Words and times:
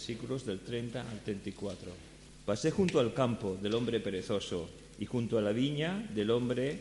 versículos 0.00 0.46
del 0.46 0.60
30 0.60 0.98
al 0.98 1.20
34. 1.20 1.92
Pasé 2.46 2.70
junto 2.70 3.00
al 3.00 3.12
campo 3.12 3.58
del 3.60 3.74
hombre 3.74 4.00
perezoso 4.00 4.70
y 4.98 5.04
junto 5.04 5.36
a 5.36 5.42
la 5.42 5.52
viña 5.52 6.08
del 6.14 6.30
hombre 6.30 6.78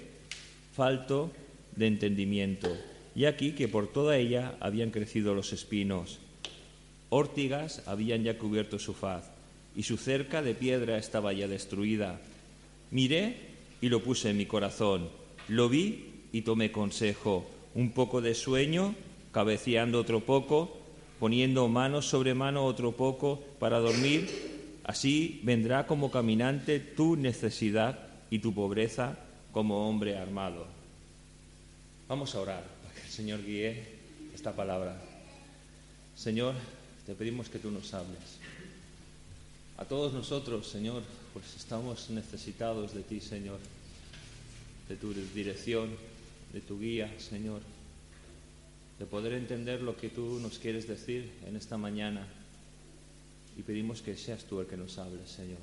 falto 0.73 1.29
de 1.75 1.87
entendimiento. 1.87 2.69
Y 3.13 3.25
aquí 3.25 3.51
que 3.51 3.67
por 3.67 3.91
toda 3.91 4.15
ella 4.15 4.55
habían 4.61 4.91
crecido 4.91 5.35
los 5.35 5.51
espinos. 5.51 6.19
Órtigas 7.09 7.83
habían 7.87 8.23
ya 8.23 8.37
cubierto 8.37 8.79
su 8.79 8.93
faz, 8.93 9.29
y 9.75 9.83
su 9.83 9.97
cerca 9.97 10.41
de 10.41 10.55
piedra 10.55 10.97
estaba 10.97 11.33
ya 11.33 11.49
destruida. 11.49 12.21
Miré 12.89 13.35
y 13.81 13.89
lo 13.89 14.01
puse 14.01 14.29
en 14.29 14.37
mi 14.37 14.45
corazón. 14.45 15.09
Lo 15.49 15.67
vi 15.67 16.23
y 16.31 16.43
tomé 16.43 16.71
consejo. 16.71 17.45
Un 17.75 17.91
poco 17.91 18.21
de 18.21 18.33
sueño, 18.33 18.95
cabeceando 19.33 19.99
otro 19.99 20.21
poco, 20.21 20.78
poniendo 21.19 21.67
mano 21.67 22.01
sobre 22.01 22.33
mano 22.33 22.65
otro 22.65 22.93
poco 22.93 23.43
para 23.59 23.79
dormir. 23.79 24.79
Así 24.83 25.41
vendrá 25.43 25.85
como 25.85 26.09
caminante 26.09 26.79
tu 26.79 27.15
necesidad 27.15 27.99
y 28.31 28.39
tu 28.39 28.53
pobreza 28.53 29.17
como 29.51 29.87
hombre 29.87 30.17
armado. 30.17 30.65
Vamos 32.07 32.33
a 32.33 32.39
orar 32.39 32.63
para 32.81 32.95
que 32.95 33.01
el 33.01 33.11
Señor 33.11 33.43
guíe 33.45 33.83
esta 34.33 34.55
palabra. 34.55 34.99
Señor, 36.15 36.55
te 37.05 37.13
pedimos 37.13 37.49
que 37.49 37.59
tú 37.59 37.69
nos 37.69 37.93
hables. 37.93 38.39
A 39.77 39.85
todos 39.85 40.11
nosotros, 40.13 40.67
Señor, 40.67 41.03
pues 41.33 41.55
estamos 41.55 42.09
necesitados 42.09 42.93
de 42.93 43.03
ti, 43.03 43.19
Señor, 43.19 43.59
de 44.87 44.95
tu 44.95 45.13
dirección, 45.13 45.89
de 46.51 46.61
tu 46.61 46.79
guía, 46.79 47.13
Señor, 47.19 47.61
de 48.99 49.05
poder 49.05 49.33
entender 49.33 49.81
lo 49.81 49.95
que 49.95 50.09
tú 50.09 50.39
nos 50.41 50.59
quieres 50.59 50.87
decir 50.87 51.31
en 51.47 51.55
esta 51.55 51.77
mañana. 51.77 52.27
Y 53.57 53.61
pedimos 53.61 54.01
que 54.01 54.15
seas 54.17 54.43
tú 54.43 54.59
el 54.59 54.67
que 54.67 54.75
nos 54.75 54.97
hables, 54.97 55.29
Señor. 55.29 55.59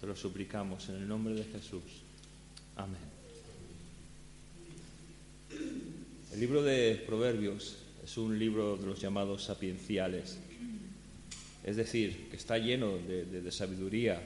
Te 0.00 0.06
lo 0.08 0.16
suplicamos 0.16 0.88
en 0.88 0.96
el 0.96 1.08
nombre 1.08 1.34
de 1.34 1.44
Jesús. 1.44 1.82
Amén. 2.76 3.00
El 6.32 6.40
libro 6.40 6.62
de 6.62 7.00
Proverbios 7.06 7.76
es 8.04 8.16
un 8.16 8.38
libro 8.38 8.76
de 8.76 8.86
los 8.86 9.00
llamados 9.00 9.44
sapienciales, 9.44 10.38
es 11.64 11.76
decir, 11.76 12.28
que 12.30 12.36
está 12.36 12.58
lleno 12.58 12.96
de, 12.98 13.52
sabiduría, 13.52 14.22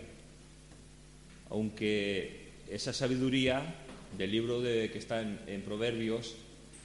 aunque 1.50 2.52
esa 2.70 2.92
sabiduría 2.92 3.74
del 4.16 4.30
libro 4.30 4.60
de, 4.60 4.90
que 4.90 4.98
está 4.98 5.22
en 5.22 5.62
Proverbios 5.62 6.36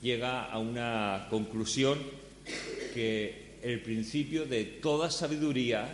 llega 0.01 0.45
a 0.45 0.59
una 0.59 1.27
conclusión 1.29 1.99
que 2.93 3.49
el 3.61 3.81
principio 3.81 4.45
de 4.45 4.63
toda 4.63 5.11
sabiduría 5.11 5.87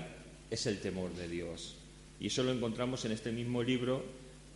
es 0.50 0.66
el 0.66 0.80
temor 0.80 1.14
de 1.16 1.28
Dios. 1.28 1.76
Y 2.20 2.28
eso 2.28 2.44
lo 2.44 2.52
encontramos 2.52 3.04
en 3.06 3.12
este 3.12 3.32
mismo 3.32 3.64
libro, 3.64 4.04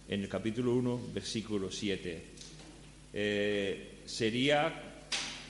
en 0.07 0.21
el 0.21 0.29
capítulo 0.29 0.73
1, 0.75 1.01
versículo 1.13 1.71
7. 1.71 2.21
Eh, 3.13 3.87
sería 4.05 4.73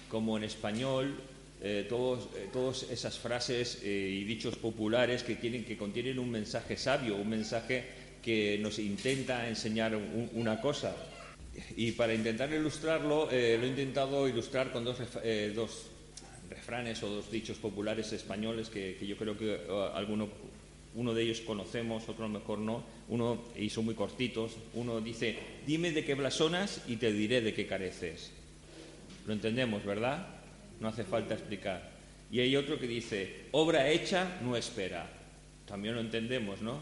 como 0.09 0.38
en 0.38 0.44
español 0.45 1.16
eh, 1.61 1.88
eh, 1.89 2.50
todas 2.53 2.83
esas 2.83 3.20
frases 3.20 3.83
y 3.83 4.23
dichos 4.23 4.55
populares 4.55 5.23
que, 5.23 5.36
tienen, 5.36 5.66
que 5.66 5.77
contienen 5.77 6.17
un 6.17 6.31
mensaje 6.31 6.77
sabio, 6.77 7.16
un 7.17 7.30
mensaje 7.30 7.83
que 8.23 8.58
nos 8.61 8.80
intenta 8.80 9.47
enseñar 9.47 9.95
una 10.33 10.59
cosa. 10.61 10.95
Y 11.75 11.92
para 11.94 12.14
intentar 12.14 12.52
ilustrarlo, 12.53 13.25
lo 13.25 13.31
he 13.31 13.67
intentado 13.67 14.28
ilustrar 14.28 14.72
con 14.72 14.86
dos, 14.86 14.97
dos 15.55 15.88
refranes 16.50 17.02
o 17.03 17.09
dos 17.09 17.31
dichos 17.31 17.58
populares 17.58 18.11
españoles 18.14 18.69
que, 18.69 18.95
yo 19.05 19.17
creo 19.17 19.38
que 19.38 19.59
alguno 19.94 20.30
uno 20.95 21.14
de 21.14 21.23
ellos 21.23 21.42
conocemos, 21.42 22.09
otro 22.09 22.27
mejor 22.27 22.59
no, 22.59 22.83
uno, 23.09 23.43
y 23.55 23.70
son 23.70 23.86
muy 23.86 23.95
cortitos, 23.95 24.58
uno 24.73 24.99
dice, 25.02 25.38
dime 25.65 25.92
de 25.92 26.04
qué 26.04 26.15
blasonas 26.15 26.82
y 26.88 26.95
te 26.95 27.14
diré 27.14 27.42
de 27.42 27.54
qué 27.54 27.67
careces. 27.67 28.32
Lo 29.27 29.33
entendemos, 29.33 29.86
¿verdad? 29.86 30.27
No 30.80 30.88
hace 30.88 31.04
falta 31.04 31.36
explicar. 31.36 31.92
Y 32.32 32.39
hay 32.39 32.55
otro 32.55 32.80
que 32.80 32.88
dice, 32.88 33.45
obra 33.52 33.89
hecha 33.89 34.39
no 34.42 34.55
espera. 34.55 35.08
También 35.67 35.93
lo 35.93 36.02
entendemos, 36.02 36.61
¿no? 36.61 36.82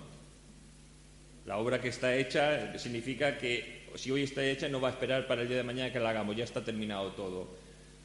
La 1.46 1.58
obra 1.58 1.82
que 1.82 1.90
está 1.90 2.16
hecha 2.16 2.78
significa 2.80 3.38
que 3.38 3.77
si 3.98 4.12
hoy 4.12 4.24
está 4.24 4.46
hecha 4.46 4.70
no 4.70 4.80
va 4.80 4.90
a 4.90 4.92
esperar 4.92 5.28
para 5.28 5.42
el 5.42 5.48
día 5.48 5.58
de 5.58 5.64
mañana 5.64 5.92
que 5.92 6.00
la 6.00 6.12
hagamos, 6.12 6.36
ya 6.36 6.44
está 6.44 6.64
terminado 6.64 7.12
todo. 7.12 7.48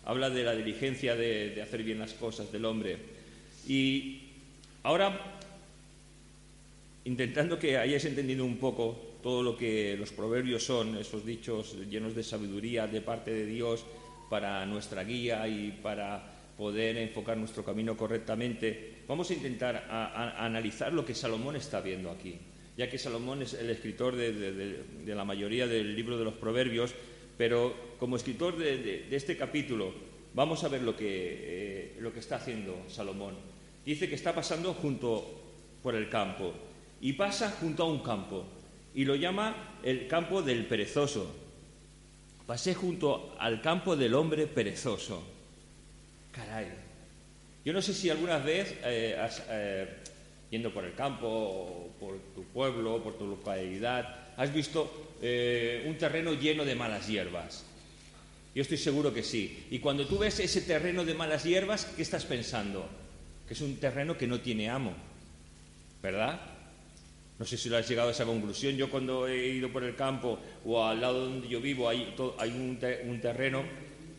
Habla 0.04 0.30
de 0.30 0.42
la 0.42 0.54
diligencia 0.54 1.14
de, 1.14 1.50
de 1.50 1.62
hacer 1.62 1.82
bien 1.82 1.98
las 1.98 2.12
cosas 2.14 2.50
del 2.50 2.64
hombre. 2.64 2.98
Y 3.68 4.22
ahora 4.82 5.38
intentando 7.04 7.58
que 7.58 7.78
hayáis 7.78 8.04
entendido 8.04 8.44
un 8.44 8.58
poco 8.58 9.12
todo 9.22 9.42
lo 9.42 9.56
que 9.56 9.96
los 9.96 10.12
proverbios 10.12 10.64
son, 10.64 10.96
esos 10.96 11.24
dichos 11.24 11.76
llenos 11.88 12.14
de 12.14 12.22
sabiduría 12.22 12.86
de 12.86 13.00
parte 13.00 13.32
de 13.32 13.46
Dios 13.46 13.84
para 14.28 14.64
nuestra 14.66 15.04
guía 15.04 15.46
y 15.46 15.78
para 15.82 16.22
poder 16.56 16.96
enfocar 16.96 17.36
nuestro 17.36 17.64
camino 17.64 17.96
correctamente, 17.96 19.02
vamos 19.08 19.30
a 19.30 19.34
intentar 19.34 19.86
analizar 20.38 20.92
lo 20.92 21.04
que 21.04 21.14
Salomón 21.14 21.56
está 21.56 21.80
viendo 21.80 22.10
aquí, 22.10 22.36
ya 22.76 22.88
que 22.88 22.98
Salomón 22.98 23.42
es 23.42 23.54
el 23.54 23.70
escritor 23.70 24.16
de, 24.16 24.84
la 25.06 25.24
mayoría 25.24 25.66
del 25.66 25.94
libro 25.94 26.18
de 26.18 26.24
los 26.24 26.34
proverbios, 26.34 26.94
pero 27.36 27.74
como 27.98 28.16
escritor 28.16 28.56
de, 28.56 29.06
este 29.10 29.36
capítulo 29.36 29.92
vamos 30.34 30.64
a 30.64 30.68
ver 30.68 30.82
lo 30.82 30.96
que, 30.96 31.06
eh, 31.06 31.96
lo 32.00 32.12
que 32.12 32.20
está 32.20 32.36
haciendo 32.36 32.82
Salomón. 32.88 33.34
Dice 33.84 34.08
que 34.08 34.14
está 34.14 34.34
pasando 34.34 34.74
junto 34.74 35.40
por 35.82 35.94
el 35.94 36.08
campo 36.08 36.54
y 37.00 37.12
pasa 37.14 37.50
junto 37.60 37.82
a 37.82 37.86
un 37.86 38.02
campo 38.02 38.46
y 38.94 39.04
lo 39.04 39.16
llama 39.16 39.78
el 39.82 40.06
campo 40.06 40.42
del 40.42 40.66
perezoso. 40.66 41.34
Pasé 42.46 42.74
junto 42.74 43.34
al 43.38 43.60
campo 43.60 43.96
del 43.96 44.14
hombre 44.14 44.46
perezoso. 44.46 45.22
Caray. 46.32 46.66
Yo 47.64 47.72
no 47.72 47.80
sé 47.80 47.94
si 47.94 48.10
alguna 48.10 48.38
vez 48.38 48.74
eh, 48.84 49.16
has, 49.18 49.42
eh, 49.48 49.86
yendo 50.52 50.70
por 50.70 50.84
el 50.84 50.94
campo, 50.94 51.94
por 51.98 52.18
tu 52.34 52.44
pueblo, 52.44 53.02
por 53.02 53.16
tu 53.16 53.26
localidad, 53.26 54.34
has 54.36 54.52
visto 54.52 55.16
eh, 55.22 55.82
un 55.88 55.96
terreno 55.96 56.34
lleno 56.34 56.66
de 56.66 56.74
malas 56.74 57.08
hierbas. 57.08 57.64
Yo 58.54 58.60
estoy 58.60 58.76
seguro 58.76 59.14
que 59.14 59.22
sí. 59.22 59.66
Y 59.70 59.78
cuando 59.78 60.06
tú 60.06 60.18
ves 60.18 60.38
ese 60.40 60.60
terreno 60.60 61.06
de 61.06 61.14
malas 61.14 61.44
hierbas, 61.44 61.86
¿qué 61.96 62.02
estás 62.02 62.26
pensando? 62.26 62.86
Que 63.48 63.54
es 63.54 63.62
un 63.62 63.76
terreno 63.76 64.18
que 64.18 64.26
no 64.26 64.40
tiene 64.40 64.68
amo. 64.68 64.92
¿Verdad? 66.02 66.38
No 67.38 67.46
sé 67.46 67.56
si 67.56 67.70
lo 67.70 67.78
has 67.78 67.88
llegado 67.88 68.10
a 68.10 68.12
esa 68.12 68.26
conclusión. 68.26 68.76
Yo 68.76 68.90
cuando 68.90 69.26
he 69.26 69.48
ido 69.48 69.72
por 69.72 69.84
el 69.84 69.96
campo 69.96 70.38
o 70.66 70.84
al 70.84 71.00
lado 71.00 71.30
donde 71.30 71.48
yo 71.48 71.62
vivo 71.62 71.88
hay, 71.88 72.14
un, 72.54 73.20
terreno 73.22 73.62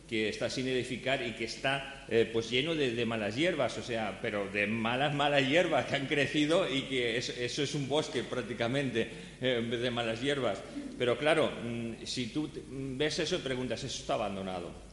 que 0.08 0.28
está 0.28 0.50
sin 0.50 0.68
edificar 0.68 1.26
y 1.26 1.32
que 1.32 1.44
está 1.44 2.04
eh, 2.08 2.28
pues 2.30 2.50
lleno 2.50 2.74
de, 2.74 3.06
malas 3.06 3.36
hierbas, 3.36 3.78
o 3.78 3.82
sea, 3.82 4.18
pero 4.20 4.48
de 4.48 4.66
malas, 4.66 5.14
malas 5.14 5.48
hierbas 5.48 5.86
que 5.86 5.96
han 5.96 6.06
crecido 6.06 6.68
y 6.68 6.82
que 6.82 7.16
eso 7.16 7.62
es 7.62 7.74
un 7.74 7.88
bosque 7.88 8.22
prácticamente 8.22 9.08
eh, 9.40 9.62
de 9.62 9.90
malas 9.90 10.20
hierbas. 10.20 10.62
Pero 10.98 11.16
claro, 11.16 11.50
mm, 11.50 12.04
si 12.04 12.26
tú 12.26 12.50
ves 12.68 13.18
eso 13.18 13.36
y 13.36 13.38
preguntas, 13.38 13.82
eso 13.82 14.00
está 14.00 14.14
abandonado. 14.14 14.84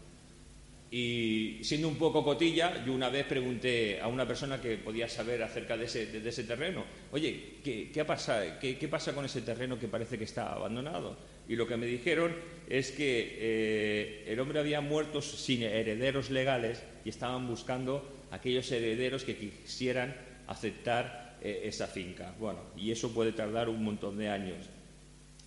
Y 0.93 1.59
siendo 1.63 1.87
un 1.87 1.95
poco 1.95 2.21
cotilla, 2.21 2.83
yo 2.85 2.91
una 2.91 3.07
vez 3.07 3.25
pregunté 3.25 4.01
a 4.01 4.09
una 4.09 4.27
persona 4.27 4.59
que 4.59 4.75
podía 4.75 5.07
saber 5.07 5.41
acerca 5.41 5.77
de 5.77 5.85
ese, 5.85 6.43
terreno, 6.43 6.83
oye, 7.13 7.59
¿qué, 7.63 7.89
qué, 7.93 8.03
pasa, 8.03 8.59
¿qué, 8.59 8.75
pasa 8.89 9.15
con 9.15 9.23
ese 9.23 9.41
terreno 9.41 9.79
que 9.79 9.87
parece 9.87 10.17
que 10.17 10.25
está 10.25 10.51
abandonado? 10.51 11.15
Y 11.51 11.57
lo 11.57 11.67
que 11.67 11.75
me 11.75 11.85
dijeron 11.85 12.33
es 12.69 12.91
que 12.91 13.37
eh, 13.37 14.23
el 14.27 14.39
hombre 14.39 14.61
había 14.61 14.79
muerto 14.79 15.21
sin 15.21 15.63
herederos 15.63 16.29
legales 16.29 16.81
y 17.03 17.09
estaban 17.09 17.45
buscando 17.45 18.09
aquellos 18.31 18.71
herederos 18.71 19.25
que 19.25 19.35
quisieran 19.35 20.15
aceptar 20.47 21.37
eh, 21.41 21.63
esa 21.65 21.87
finca. 21.87 22.33
Bueno, 22.39 22.61
y 22.77 22.91
eso 22.91 23.13
puede 23.13 23.33
tardar 23.33 23.67
un 23.67 23.83
montón 23.83 24.17
de 24.17 24.29
años. 24.29 24.69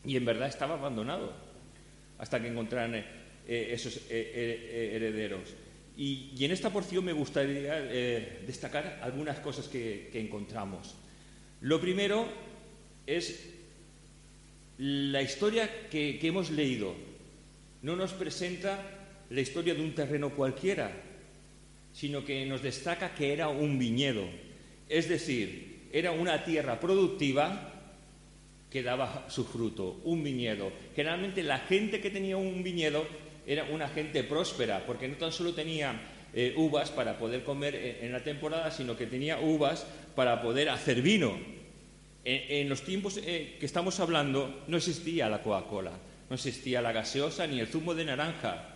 Y 0.04 0.18
en 0.18 0.26
verdad 0.26 0.48
estaba 0.48 0.74
abandonado 0.74 1.32
hasta 2.18 2.38
que 2.38 2.48
encontraran 2.48 2.96
eh, 2.96 3.04
eh, 3.46 3.68
esos 3.72 3.96
eh, 3.96 4.02
eh, 4.10 4.90
herederos. 4.94 5.54
Y, 5.98 6.32
en 6.42 6.50
esta 6.50 6.70
porción 6.70 7.04
me 7.04 7.12
gustaría 7.12 7.74
destacar 8.46 9.00
algunas 9.02 9.38
cosas 9.40 9.68
que, 9.68 10.10
encontramos. 10.14 10.94
Lo 11.60 11.80
primero 11.80 12.26
es 13.06 13.53
la 14.78 15.22
historia 15.22 15.88
que, 15.88 16.18
hemos 16.22 16.50
leído. 16.50 16.94
No 17.82 17.96
nos 17.96 18.12
presenta 18.12 18.80
la 19.30 19.40
historia 19.40 19.74
de 19.74 19.82
un 19.82 19.94
terreno 19.94 20.30
cualquiera, 20.30 20.90
sino 21.92 22.24
que 22.24 22.44
nos 22.46 22.62
destaca 22.62 23.14
que 23.14 23.32
era 23.32 23.48
un 23.48 23.78
viñedo. 23.78 24.24
Es 24.88 25.08
decir, 25.08 25.88
era 25.92 26.12
una 26.12 26.44
tierra 26.44 26.80
productiva 26.80 27.72
que 28.70 28.82
daba 28.82 29.26
su 29.28 29.44
fruto, 29.44 30.00
un 30.04 30.24
viñedo. 30.24 30.72
Generalmente 30.96 31.42
la 31.42 31.58
gente 31.58 32.00
que 32.00 32.10
tenía 32.10 32.36
un 32.36 32.62
viñedo 32.64 33.06
era 33.46 33.64
una 33.64 33.88
gente 33.88 34.24
próspera, 34.24 34.84
porque 34.86 35.06
no 35.06 35.16
tan 35.16 35.30
solo 35.30 35.54
tenía 35.54 36.00
eh, 36.32 36.54
uvas 36.56 36.90
para 36.90 37.16
poder 37.16 37.44
comer 37.44 37.98
en, 38.00 38.10
la 38.10 38.24
temporada, 38.24 38.72
sino 38.72 38.96
que 38.96 39.06
tenía 39.06 39.38
uvas 39.38 39.86
para 40.16 40.42
poder 40.42 40.70
hacer 40.70 41.02
vino. 41.02 41.53
En, 42.26 42.68
los 42.68 42.82
tiempos 42.82 43.18
eh, 43.18 43.56
que 43.60 43.66
estamos 43.66 44.00
hablando 44.00 44.64
no 44.66 44.76
existía 44.78 45.28
la 45.28 45.42
Coca-Cola, 45.42 45.92
no 46.28 46.34
existía 46.34 46.80
la 46.80 46.92
gaseosa 46.92 47.46
ni 47.46 47.60
el 47.60 47.66
zumo 47.66 47.94
de 47.94 48.06
naranja. 48.06 48.70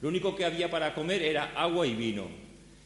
Lo 0.00 0.08
único 0.08 0.34
que 0.34 0.44
había 0.44 0.70
para 0.70 0.94
comer 0.94 1.22
era 1.22 1.52
agua 1.54 1.86
y 1.86 1.94
vino. 1.94 2.28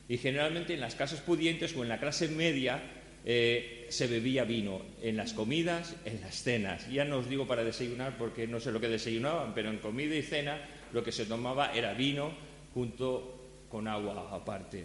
Y 0.09 0.19
generalmente 0.19 0.75
en 0.75 0.81
las 0.81 0.95
casas 0.95 1.21
pudientes 1.21 1.77
o 1.77 1.83
en 1.83 1.89
la 1.89 2.01
clase 2.01 2.29
media 2.29 2.83
eh, 3.25 3.87
se 3.91 4.07
bebía 4.07 4.45
vino 4.45 4.83
en 5.03 5.17
las 5.17 5.33
comidas, 5.33 5.95
en 6.05 6.21
las 6.21 6.43
cenas. 6.43 6.91
Ya 6.91 7.05
no 7.05 7.19
os 7.19 7.29
digo 7.29 7.47
para 7.47 7.65
desayunar 7.65 8.17
porque 8.17 8.47
no 8.47 8.59
sé 8.59 8.73
lo 8.73 8.81
que 8.81 8.89
desayunaban, 8.89 9.55
pero 9.55 9.71
en 9.71 9.79
comida 9.79 10.15
y 10.17 10.23
cena 10.23 10.61
lo 10.93 11.05
que 11.05 11.13
se 11.13 11.27
tomaba 11.27 11.73
era 11.75 11.93
vino 11.95 12.33
junto 12.75 13.67
con 13.69 13.87
agua 13.87 14.29
aparte. 14.33 14.85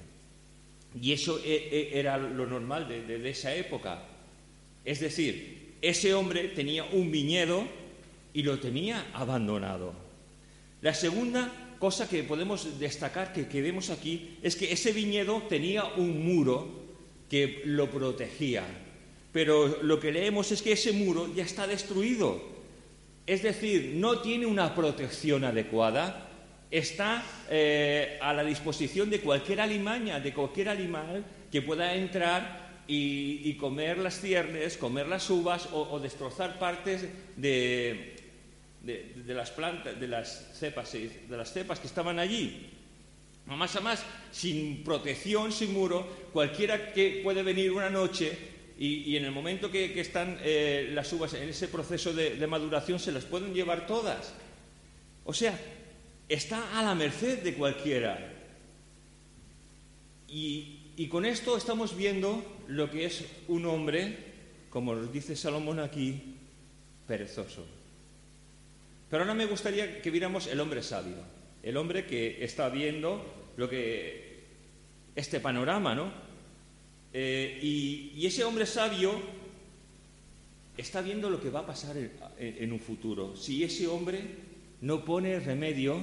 Y 1.00 1.12
eso 1.12 1.39
e, 1.44 1.53
e, 1.56 2.00
era 2.00 2.18
lo 2.18 2.45
normal 2.45 2.88
de, 2.88 3.29
esa 3.29 3.53
época. 3.56 4.03
Es 4.85 5.00
decir, 5.00 5.75
ese 5.81 6.13
hombre 6.13 6.50
tenía 6.50 6.83
un 6.85 7.12
viñedo 7.12 7.68
y 8.33 8.44
lo 8.44 8.59
tenía 8.59 9.07
abandonado. 9.13 9.94
La 10.81 10.94
segunda 10.94 11.75
cosa 11.80 12.07
que 12.07 12.24
podemos 12.24 12.80
destacar 12.80 13.33
que, 13.33 13.47
que 13.47 13.62
vemos 13.62 13.89
aquí 13.89 14.38
es 14.41 14.56
que 14.56 14.71
ese 14.71 14.91
viñedo 14.91 15.44
tenía 15.50 15.83
un 15.83 16.25
muro 16.25 16.83
que 17.30 17.62
lo 17.65 17.89
protegía. 17.89 18.63
Pero 19.31 19.81
lo 19.81 20.00
que 20.00 20.12
leemos 20.12 20.51
es 20.51 20.62
que 20.62 20.74
ese 20.74 20.91
muro 20.91 21.33
ya 21.36 21.44
está 21.44 21.65
destruido. 21.68 22.41
Es 23.25 23.41
decir, 23.41 23.94
no 23.95 24.19
tiene 24.19 24.45
una 24.45 24.75
protección 24.75 25.44
adecuada, 25.44 26.29
está 26.69 27.24
eh, 27.50 28.18
a 28.21 28.33
la 28.33 28.44
disposición 28.44 29.09
de 29.09 29.21
cualquier 29.21 29.62
alimaña, 29.62 30.19
de 30.19 30.33
cualquier 30.33 30.69
animal 30.69 31.25
que 31.51 31.62
pueda 31.62 31.95
entrar 31.95 32.62
y, 32.88 33.53
comer 33.56 33.97
las 33.97 34.19
ciernes, 34.19 34.77
comer 34.77 35.07
las 35.07 35.30
uvas 35.30 35.69
o, 35.71 36.00
destrozar 36.00 36.59
partes 36.59 37.06
de, 37.38 38.15
de, 38.81 39.33
las 39.33 39.51
plantas, 39.51 40.00
de 40.00 40.07
las 40.07 40.57
cepas, 40.57 40.91
de 40.91 41.38
las 41.38 41.53
cepas 41.53 41.80
que 41.80 41.88
estaban 41.88 42.19
allí. 42.19 42.69
Más 43.45 43.75
a 43.75 43.81
más, 43.81 44.03
sin 44.31 44.83
protección, 44.83 45.51
sin 45.51 45.74
muro, 45.74 46.07
cualquiera 46.31 46.94
que 46.94 47.21
puede 47.24 47.44
venir 47.44 47.71
una 47.71 47.89
noche 47.89 48.38
y, 48.77 49.15
en 49.15 49.25
el 49.25 49.31
momento 49.31 49.69
que, 49.69 50.00
están 50.00 50.39
eh, 50.41 50.89
las 50.94 51.12
uvas 51.13 51.33
en 51.33 51.50
ese 51.50 51.68
proceso 51.68 52.13
de, 52.13 52.45
maduración 52.47 53.00
se 53.00 53.12
las 53.12 53.25
pueden 53.25 53.53
llevar 53.53 53.86
todas. 53.86 54.33
O 55.25 55.33
sea, 55.33 55.57
está 56.27 56.77
a 56.77 56.83
la 56.83 56.95
merced 56.95 57.44
de 57.44 57.53
cualquiera. 57.53 58.29
Y 60.27 61.07
con 61.09 61.25
esto 61.25 61.56
estamos 61.56 61.95
viendo 61.95 62.44
lo 62.68 62.89
que 62.89 63.06
es 63.06 63.25
un 63.48 63.65
hombre, 63.65 64.18
como 64.69 64.95
nos 64.95 65.12
dice 65.12 65.36
Salomón 65.36 65.80
aquí, 65.80 66.36
perezoso. 67.07 67.65
Pero 69.10 69.24
ahora 69.24 69.33
me 69.33 69.45
gustaría 69.45 70.01
que 70.01 70.10
viéramos 70.10 70.48
el 70.48 70.60
hombre 70.60 70.81
sabio 70.81 71.33
el 71.63 71.77
hombre 71.77 72.06
que 72.06 72.44
está 72.44 72.69
viendo 72.69 73.51
lo 73.56 73.69
que 73.69 74.44
este 75.15 75.39
panorama, 75.39 75.95
¿no? 75.95 76.12
Eh, 77.13 77.60
y, 77.62 78.25
ese 78.25 78.44
hombre 78.44 78.65
sabio 78.65 79.13
está 80.75 81.01
viendo 81.01 81.30
lo 81.30 81.39
que 81.39 81.50
va 81.50 81.62
a 81.62 81.65
pasar 81.65 81.95
en, 82.38 82.74
un 82.74 82.80
futuro. 82.80 83.36
Si 83.36 83.63
ese 83.63 83.88
hombre 83.88 84.21
no 84.81 85.06
pone 85.06 85.39
remedio 85.39 86.00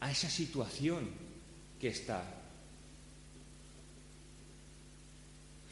a 0.00 0.10
esa 0.10 0.28
situación 0.28 1.08
que 1.80 1.88
está. 1.88 2.41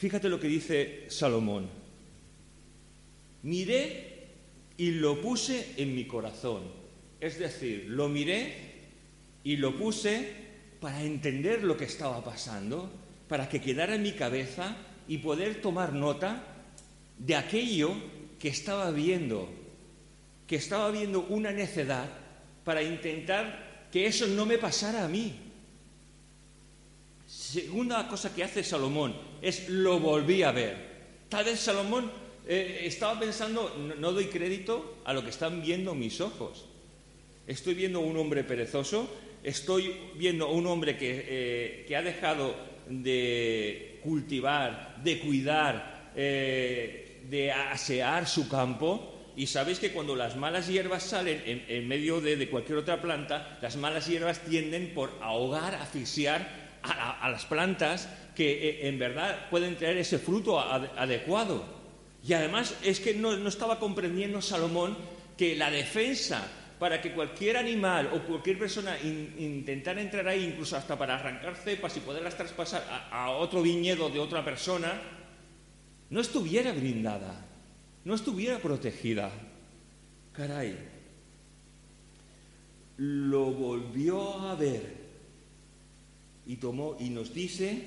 Fíjate 0.01 0.31
lo 0.31 0.41
que 0.41 0.49
dice 0.49 1.05
Salomón. 1.09 1.69
Miré 3.43 4.29
y 4.79 4.93
lo 4.93 5.21
puse 5.21 5.75
en 5.77 5.95
mi 5.95 6.07
corazón. 6.07 6.63
Es 7.21 7.39
decir, 7.39 7.85
lo 7.87 8.09
miré 8.09 8.55
y 9.45 9.59
lo 9.59 9.77
puse 9.77 10.27
para 10.81 11.03
entender 11.03 11.65
lo 11.65 11.77
que 11.77 11.85
estaba 11.85 12.25
pasando, 12.25 12.91
para 13.29 13.47
que 13.47 13.61
quedara 13.61 13.97
en 13.97 14.03
mi 14.03 14.13
cabeza 14.13 14.75
y 15.07 15.19
poder 15.19 15.61
tomar 15.61 15.93
nota 15.93 16.47
de 17.19 17.37
aquello 17.37 17.93
que 18.39 18.49
estaba 18.49 18.91
viendo, 18.93 19.51
que 20.47 20.57
estaba 20.57 20.91
viendo 20.91 21.27
una 21.29 21.53
necedad 21.53 22.09
para 22.65 22.83
intentar 22.83 23.89
que 23.93 24.07
eso 24.07 24.27
no 24.29 24.47
me 24.47 24.57
pasara 24.57 25.05
a 25.05 25.09
mí. 25.09 25.50
Segunda 27.51 28.07
cosa 28.07 28.35
que 28.35 28.45
hace 28.45 28.63
Salomón 28.63 29.15
es 29.43 29.69
lo 29.69 29.99
volví 29.99 30.43
a 30.43 30.53
ver. 30.53 30.77
Tal 31.29 31.45
vez 31.45 31.59
Salomón 31.59 32.11
eh, 32.47 32.83
estaba 32.85 33.19
pensando, 33.19 33.75
no 33.99 34.13
doy 34.13 34.27
crédito 34.27 34.99
a 35.05 35.13
lo 35.13 35.25
que 35.25 35.31
están 35.31 35.61
viendo 35.61 35.95
mis 35.95 36.21
ojos. 36.21 36.67
Estoy 37.47 37.75
viendo 37.75 38.01
un 38.01 38.17
hombre 38.17 38.45
perezoso 38.45 39.09
estoy 39.43 39.95
viendo 40.17 40.47
a 40.47 40.51
un 40.51 40.67
hombre 40.67 40.97
que, 40.97 41.25
eh, 41.89 41.97
ha 41.97 42.03
dejado 42.03 42.55
de 42.89 44.01
cultivar, 44.03 44.97
de 45.03 45.19
cuidar, 45.21 46.11
eh, 46.15 47.21
de 47.29 47.53
asear 47.53 48.27
su 48.27 48.49
campo. 48.49 49.17
Y 49.37 49.47
sabéis 49.47 49.79
que 49.79 49.93
cuando 49.93 50.17
las 50.17 50.37
malas 50.37 50.69
hierbas 50.69 51.05
salen 51.05 51.43
en, 51.47 51.89
medio 51.89 52.21
de, 52.21 52.49
cualquier 52.49 52.79
otra 52.79 53.01
planta, 53.01 53.59
las 53.63 53.77
malas 53.77 54.07
hierbas 54.07 54.41
tienden 54.41 54.93
por 54.93 55.13
ahogar, 55.23 55.75
asfixiar 55.77 56.60
a, 56.83 57.29
las 57.31 57.45
plantas 57.47 58.09
que 58.35 58.69
eh, 58.69 58.89
en 58.89 58.99
verdad 58.99 59.49
pueden 59.51 59.77
traer 59.77 59.99
ese 59.99 60.19
fruto 60.19 60.59
adecuado. 60.61 61.65
Y 62.27 62.33
además 62.33 62.75
es 62.83 63.01
que 63.01 63.15
no 63.15 63.35
estaba 63.49 63.79
comprendiendo 63.79 64.43
Salomón 64.43 64.97
que 65.37 65.57
la 65.57 65.71
defensa 65.71 66.47
para 66.79 67.01
que 67.01 67.13
cualquier 67.13 67.59
animal 67.59 68.11
o 68.13 68.21
cualquier 68.21 68.59
persona 68.59 68.99
intentara 69.01 70.01
entrar 70.01 70.27
ahí, 70.27 70.45
incluso 70.45 70.77
hasta 70.77 70.99
para 70.99 71.17
arrancar 71.17 71.55
cepas 71.55 71.95
y 71.97 72.01
poderlas 72.01 72.37
traspasar 72.37 72.83
a, 72.91 73.25
a 73.25 73.31
otro 73.33 73.61
viñedo 73.61 74.09
de 74.09 74.19
otra 74.19 74.43
persona, 74.43 75.01
no 76.09 76.21
estuviera 76.21 76.73
blindada, 76.73 77.47
no 78.05 78.15
estuviera 78.15 78.59
protegida. 78.59 79.31
Caray, 80.33 80.79
lo 82.97 83.45
volvió 83.47 84.41
a 84.41 84.55
ver 84.55 85.00
y 86.51 86.57
tomó 86.57 86.97
y 86.99 87.11
nos 87.11 87.33
dice 87.33 87.81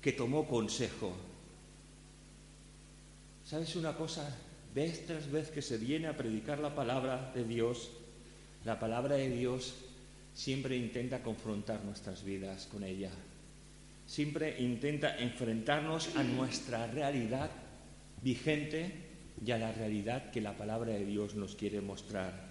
que 0.00 0.12
tomó 0.12 0.48
consejo. 0.48 1.12
¿Sabes 3.44 3.76
una 3.76 3.94
cosa? 3.94 4.34
Vez 4.74 5.04
tras 5.04 5.30
vez 5.30 5.50
que 5.50 5.60
se 5.60 5.76
viene 5.76 6.06
a 6.06 6.16
predicar 6.16 6.60
la 6.60 6.74
palabra 6.74 7.30
de 7.34 7.44
Dios, 7.44 7.90
la 8.64 8.80
palabra 8.80 9.16
de 9.16 9.28
Dios 9.28 9.74
siempre 10.32 10.78
intenta 10.78 11.22
confrontar 11.22 11.84
nuestras 11.84 12.24
vidas 12.24 12.66
con 12.72 12.84
ella. 12.84 13.10
Siempre 14.06 14.62
intenta 14.62 15.18
enfrentarnos 15.18 16.16
a 16.16 16.22
nuestra 16.22 16.86
realidad 16.86 17.50
vigente 18.22 18.94
y 19.44 19.50
a 19.50 19.58
la 19.58 19.72
realidad 19.72 20.30
que 20.30 20.40
la 20.40 20.56
palabra 20.56 20.92
de 20.92 21.04
Dios 21.04 21.34
nos 21.34 21.54
quiere 21.54 21.82
mostrar. 21.82 22.48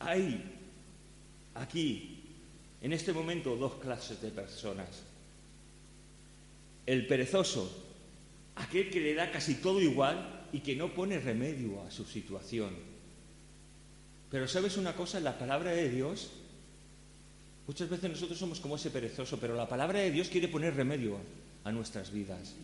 Hay 0.00 0.52
aquí, 1.54 2.15
en 2.86 2.92
este 2.94 3.12
momento, 3.12 3.54
dos 3.56 3.74
clases 3.74 4.22
de 4.22 4.30
personas. 4.30 4.88
El 6.86 7.06
perezoso, 7.06 7.70
aquel 8.54 8.88
que 8.88 9.00
le 9.00 9.14
da 9.14 9.30
casi 9.30 9.56
todo 9.56 9.80
igual 9.80 10.48
y 10.52 10.60
que 10.60 10.74
no 10.74 10.94
pone 10.94 11.18
remedio 11.18 11.82
a 11.82 11.90
su 11.90 12.04
situación 12.04 12.96
pero 14.30 14.48
sabes 14.48 14.76
una 14.76 14.94
cosa, 14.94 15.20
la 15.20 15.38
palabra 15.38 15.70
de 15.70 15.88
Dios, 15.88 16.30
muchas 17.66 17.88
veces 17.88 18.10
nosotros 18.10 18.38
somos 18.38 18.60
como 18.60 18.76
ese 18.76 18.90
perezoso, 18.90 19.38
pero 19.38 19.54
la 19.54 19.68
palabra 19.68 20.00
de 20.00 20.10
Dios 20.10 20.28
quiere 20.28 20.48
poner 20.48 20.74
remedio 20.74 21.18
a 21.64 21.72
nuestras 21.72 22.12
vidas. 22.12 22.54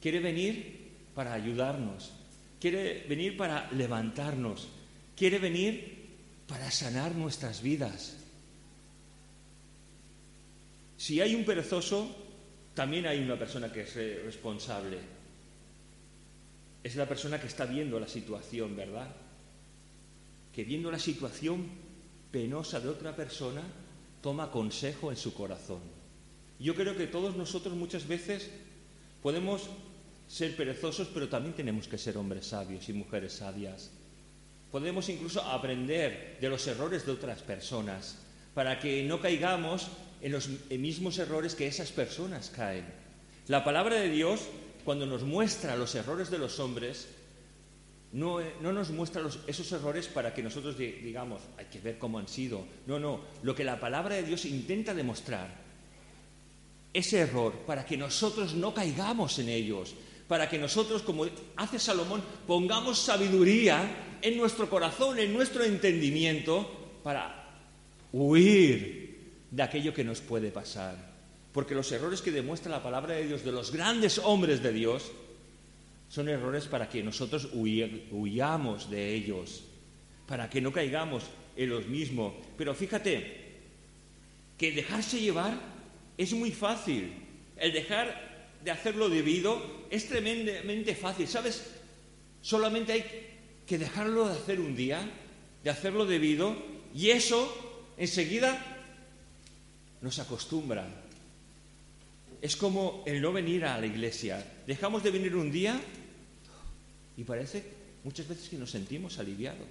Quiere 0.00 0.20
venir 0.20 0.90
para 1.14 1.32
ayudarnos, 1.32 2.12
quiere 2.60 3.04
venir 3.08 3.36
para 3.36 3.70
levantarnos, 3.72 4.68
quiere 5.16 5.38
venir 5.38 6.10
para 6.46 6.70
sanar 6.70 7.14
nuestras 7.14 7.62
vidas. 7.62 8.18
Si 11.02 11.20
hay 11.20 11.34
un 11.34 11.44
perezoso, 11.44 12.14
también 12.74 13.08
hay 13.08 13.18
una 13.18 13.36
persona 13.36 13.72
que 13.72 13.80
es 13.80 13.92
responsable. 14.24 14.98
Es 16.84 16.94
la 16.94 17.08
persona 17.08 17.40
que 17.40 17.48
está 17.48 17.66
viendo 17.66 17.98
la 17.98 18.06
situación, 18.06 18.76
¿verdad? 18.76 19.08
que 20.54 20.62
viendo 20.62 20.92
la 20.92 21.00
situación 21.00 21.66
penosa 22.30 22.78
de 22.78 22.88
otra 22.88 23.16
persona, 23.16 23.62
toma 24.22 24.52
consejo 24.52 25.10
en 25.10 25.16
su 25.16 25.34
corazón. 25.34 25.80
Yo 26.60 26.76
creo 26.76 26.96
que 26.96 27.08
todos 27.08 27.34
nosotros 27.36 27.74
muchas 27.74 28.06
veces 28.06 28.48
podemos 29.24 29.62
ser 30.28 30.54
perezosos, 30.54 31.08
pero 31.12 31.28
también 31.28 31.56
tenemos 31.56 31.88
que 31.88 31.98
ser 31.98 32.16
hombres 32.16 32.46
sabios 32.46 32.88
y 32.88 32.92
mujeres 32.92 33.32
sabias. 33.32 33.90
Podemos 34.70 35.08
incluso 35.08 35.42
aprender 35.42 36.38
de 36.40 36.48
los 36.48 36.64
errores 36.68 37.04
de 37.04 37.10
otras 37.10 37.42
personas 37.42 38.18
para 38.54 38.78
que 38.78 39.02
no 39.02 39.20
caigamos 39.20 39.88
en 40.22 40.32
los 40.32 40.48
mismos 40.70 41.18
errores 41.18 41.54
que 41.54 41.66
esas 41.66 41.90
personas 41.90 42.50
caen. 42.54 42.84
La 43.48 43.64
palabra 43.64 43.96
de 43.96 44.08
Dios, 44.08 44.40
cuando 44.84 45.04
nos 45.04 45.22
muestra 45.22 45.76
los 45.76 45.94
errores 45.96 46.30
de 46.30 46.38
los 46.38 46.60
hombres, 46.60 47.08
no, 48.12 48.40
nos 48.60 48.90
muestra 48.90 49.22
esos 49.46 49.72
errores 49.72 50.06
para 50.06 50.32
que 50.32 50.42
nosotros 50.42 50.78
digamos, 50.78 51.42
hay 51.58 51.64
que 51.66 51.80
ver 51.80 51.98
cómo 51.98 52.18
han 52.18 52.28
sido. 52.28 52.64
No, 52.86 53.00
no, 53.00 53.20
lo 53.42 53.54
que 53.54 53.64
la 53.64 53.80
palabra 53.80 54.14
de 54.14 54.22
Dios 54.22 54.44
intenta 54.44 54.94
demostrar, 54.94 55.60
ese 56.92 57.20
error, 57.20 57.52
para 57.66 57.84
que 57.84 57.96
nosotros 57.96 58.54
no 58.54 58.74
caigamos 58.74 59.38
en 59.38 59.48
ellos, 59.48 59.94
para 60.28 60.48
que 60.48 60.58
nosotros, 60.58 61.02
como 61.02 61.26
hace 61.56 61.78
Salomón, 61.78 62.22
pongamos 62.46 62.98
sabiduría 62.98 64.18
en 64.20 64.36
nuestro 64.36 64.68
corazón, 64.70 65.18
en 65.18 65.32
nuestro 65.32 65.64
entendimiento, 65.64 67.00
para 67.02 67.48
huir 68.12 69.11
de 69.52 69.62
aquello 69.62 69.94
que 69.94 70.02
nos 70.02 70.20
puede 70.20 70.50
pasar. 70.50 70.96
Porque 71.52 71.74
los 71.74 71.92
errores 71.92 72.22
que 72.22 72.32
demuestra 72.32 72.72
la 72.72 72.82
palabra 72.82 73.14
de 73.14 73.26
Dios 73.26 73.44
de 73.44 73.52
los 73.52 73.70
grandes 73.70 74.18
hombres 74.18 74.62
de 74.62 74.72
Dios 74.72 75.12
son 76.08 76.28
errores 76.28 76.66
para 76.66 76.88
que 76.88 77.02
nosotros 77.02 77.50
huyamos 77.52 78.90
de 78.90 79.14
ellos, 79.14 79.62
para 80.26 80.48
que 80.48 80.60
no 80.60 80.72
caigamos 80.72 81.24
en 81.54 81.70
los 81.70 81.86
mismos. 81.86 82.32
Pero 82.56 82.74
fíjate 82.74 83.40
que 84.56 84.72
dejarse 84.72 85.20
llevar 85.20 85.54
es 86.16 86.32
muy 86.32 86.50
fácil. 86.50 87.12
El 87.56 87.72
dejar 87.72 88.56
de 88.64 88.70
hacerlo 88.70 89.10
debido 89.10 89.86
es 89.90 90.08
tremendamente 90.08 90.94
fácil. 90.94 91.28
¿Sabes? 91.28 91.74
Solamente 92.40 92.92
hay 92.92 93.04
que 93.66 93.76
dejarlo 93.76 94.28
de 94.28 94.34
hacer 94.34 94.60
un 94.60 94.74
día, 94.74 95.08
de 95.62 95.70
hacerlo 95.70 96.06
debido, 96.06 96.56
y 96.94 97.10
eso 97.10 97.92
enseguida 97.98 98.71
nos 100.02 100.18
acostumbra. 100.18 100.84
Es 102.40 102.56
como 102.56 103.04
el 103.06 103.22
no 103.22 103.32
venir 103.32 103.64
a 103.64 103.78
la 103.78 103.86
iglesia. 103.86 104.44
Dejamos 104.66 105.02
de 105.02 105.12
venir 105.12 105.34
un 105.36 105.50
día 105.50 105.80
y 107.16 107.24
parece 107.24 107.64
muchas 108.04 108.28
veces 108.28 108.48
que 108.48 108.58
nos 108.58 108.70
sentimos 108.70 109.18
aliviados. 109.18 109.68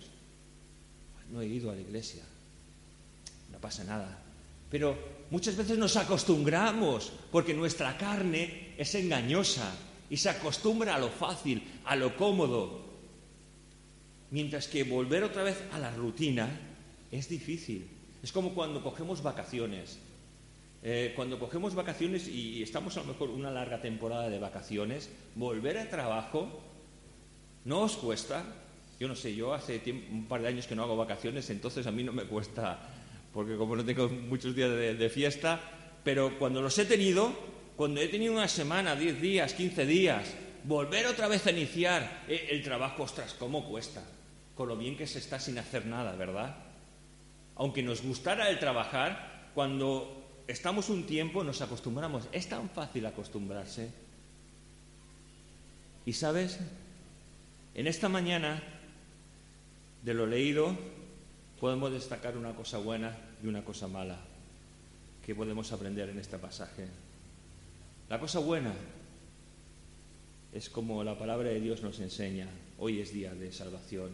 No 1.31 1.41
he 1.41 1.47
ido 1.47 1.69
a 1.69 1.75
la 1.75 1.81
iglesia, 1.81 2.23
no 3.51 3.59
pasa 3.59 3.83
nada. 3.83 4.17
Pero 4.69 4.97
muchas 5.29 5.57
veces 5.57 5.77
nos 5.77 5.97
acostumbramos 5.97 7.11
porque 7.31 7.53
nuestra 7.53 7.97
carne 7.97 8.73
es 8.77 8.95
engañosa 8.95 9.73
y 10.09 10.15
se 10.15 10.29
acostumbra 10.29 10.95
a 10.95 10.99
lo 10.99 11.09
fácil, 11.09 11.61
a 11.83 11.97
lo 11.97 12.15
cómodo. 12.15 12.81
Mientras 14.31 14.67
que 14.67 14.85
volver 14.85 15.23
otra 15.23 15.43
vez 15.43 15.57
a 15.73 15.79
la 15.79 15.93
rutina 15.93 16.49
es 17.11 17.27
difícil. 17.27 17.85
Es 18.23 18.31
como 18.31 18.53
cuando 18.53 18.81
cogemos 18.81 19.21
vacaciones. 19.21 19.97
Eh, 20.83 21.13
cuando 21.15 21.37
cogemos 21.37 21.75
vacaciones 21.75 22.27
y 22.27 22.63
estamos 22.63 22.97
a 22.97 23.01
lo 23.01 23.07
mejor 23.07 23.29
una 23.29 23.51
larga 23.51 23.81
temporada 23.81 24.29
de 24.29 24.39
vacaciones, 24.39 25.11
volver 25.35 25.77
al 25.77 25.89
trabajo 25.89 26.49
¿No 27.63 27.81
os 27.81 27.95
cuesta? 27.95 28.43
Yo 28.99 29.07
no 29.07 29.15
sé, 29.15 29.35
yo 29.35 29.53
hace 29.53 29.81
un 30.11 30.25
par 30.25 30.41
de 30.41 30.47
años 30.47 30.65
que 30.65 30.75
no 30.75 30.83
hago 30.83 30.95
vacaciones, 30.95 31.49
entonces 31.49 31.85
a 31.85 31.91
mí 31.91 32.03
no 32.03 32.11
me 32.11 32.23
cuesta, 32.23 32.79
porque 33.33 33.55
como 33.55 33.75
no 33.75 33.85
tengo 33.85 34.09
muchos 34.09 34.55
días 34.55 34.69
de, 34.71 35.09
fiesta, 35.09 35.59
pero 36.03 36.37
cuando 36.39 36.61
los 36.61 36.77
he 36.79 36.85
tenido, 36.85 37.33
cuando 37.75 38.01
he 38.01 38.07
tenido 38.07 38.33
una 38.33 38.47
semana, 38.47 38.95
10 38.95 39.21
días, 39.21 39.53
15 39.53 39.85
días, 39.85 40.33
volver 40.63 41.05
otra 41.05 41.27
vez 41.27 41.45
a 41.45 41.51
iniciar 41.51 42.23
eh, 42.27 42.47
el 42.49 42.63
trabajo, 42.63 43.03
ostras, 43.03 43.35
¿cómo 43.37 43.67
cuesta? 43.67 44.03
Con 44.55 44.67
lo 44.67 44.77
bien 44.77 44.97
que 44.97 45.07
se 45.07 45.19
está 45.19 45.39
sin 45.39 45.57
hacer 45.59 45.85
nada, 45.85 46.15
¿verdad? 46.15 46.55
Aunque 47.55 47.83
nos 47.83 48.01
gustara 48.01 48.49
el 48.49 48.59
trabajar, 48.59 49.51
cuando 49.53 50.20
estamos 50.51 50.89
un 50.89 51.05
tiempo 51.05 51.43
nos 51.43 51.61
acostumbramos. 51.61 52.27
Es 52.31 52.47
tan 52.47 52.69
fácil 52.69 53.05
acostumbrarse. 53.05 53.89
Y 56.05 56.13
sabes, 56.13 56.59
en 57.73 57.87
esta 57.87 58.09
mañana, 58.09 58.61
de 60.03 60.13
lo 60.13 60.25
leído, 60.25 60.75
podemos 61.59 61.91
destacar 61.91 62.37
una 62.37 62.53
cosa 62.53 62.79
buena 62.79 63.15
y 63.41 63.47
una 63.47 63.63
cosa 63.63 63.87
mala 63.87 64.19
que 65.25 65.35
podemos 65.35 65.71
aprender 65.71 66.09
en 66.09 66.19
este 66.19 66.37
pasaje. 66.37 66.87
La 68.09 68.19
cosa 68.19 68.39
buena 68.39 68.73
es 70.51 70.69
como 70.69 71.03
la 71.03 71.17
palabra 71.17 71.49
de 71.49 71.61
Dios 71.61 71.81
nos 71.81 71.99
enseña, 71.99 72.47
hoy 72.77 72.99
es 72.99 73.13
día 73.13 73.33
de 73.33 73.53
salvación, 73.53 74.09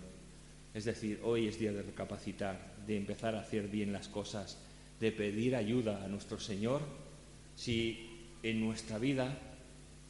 es 0.73 0.85
decir, 0.85 1.19
hoy 1.23 1.47
es 1.47 1.57
día 1.57 1.71
de 1.71 1.81
recapacitar, 1.81 2.75
de 2.85 2.97
empezar 2.97 3.33
a 3.33 3.39
hacer 3.39 3.69
bien 3.69 3.91
las 3.91 4.07
cosas, 4.07 4.59
de 4.99 5.11
pedir 5.11 5.55
ayuda 5.55 6.03
a 6.03 6.07
nuestro 6.07 6.39
Señor 6.39 6.81
si 7.55 8.07
en 8.43 8.61
nuestra 8.61 8.97
vida 8.97 9.37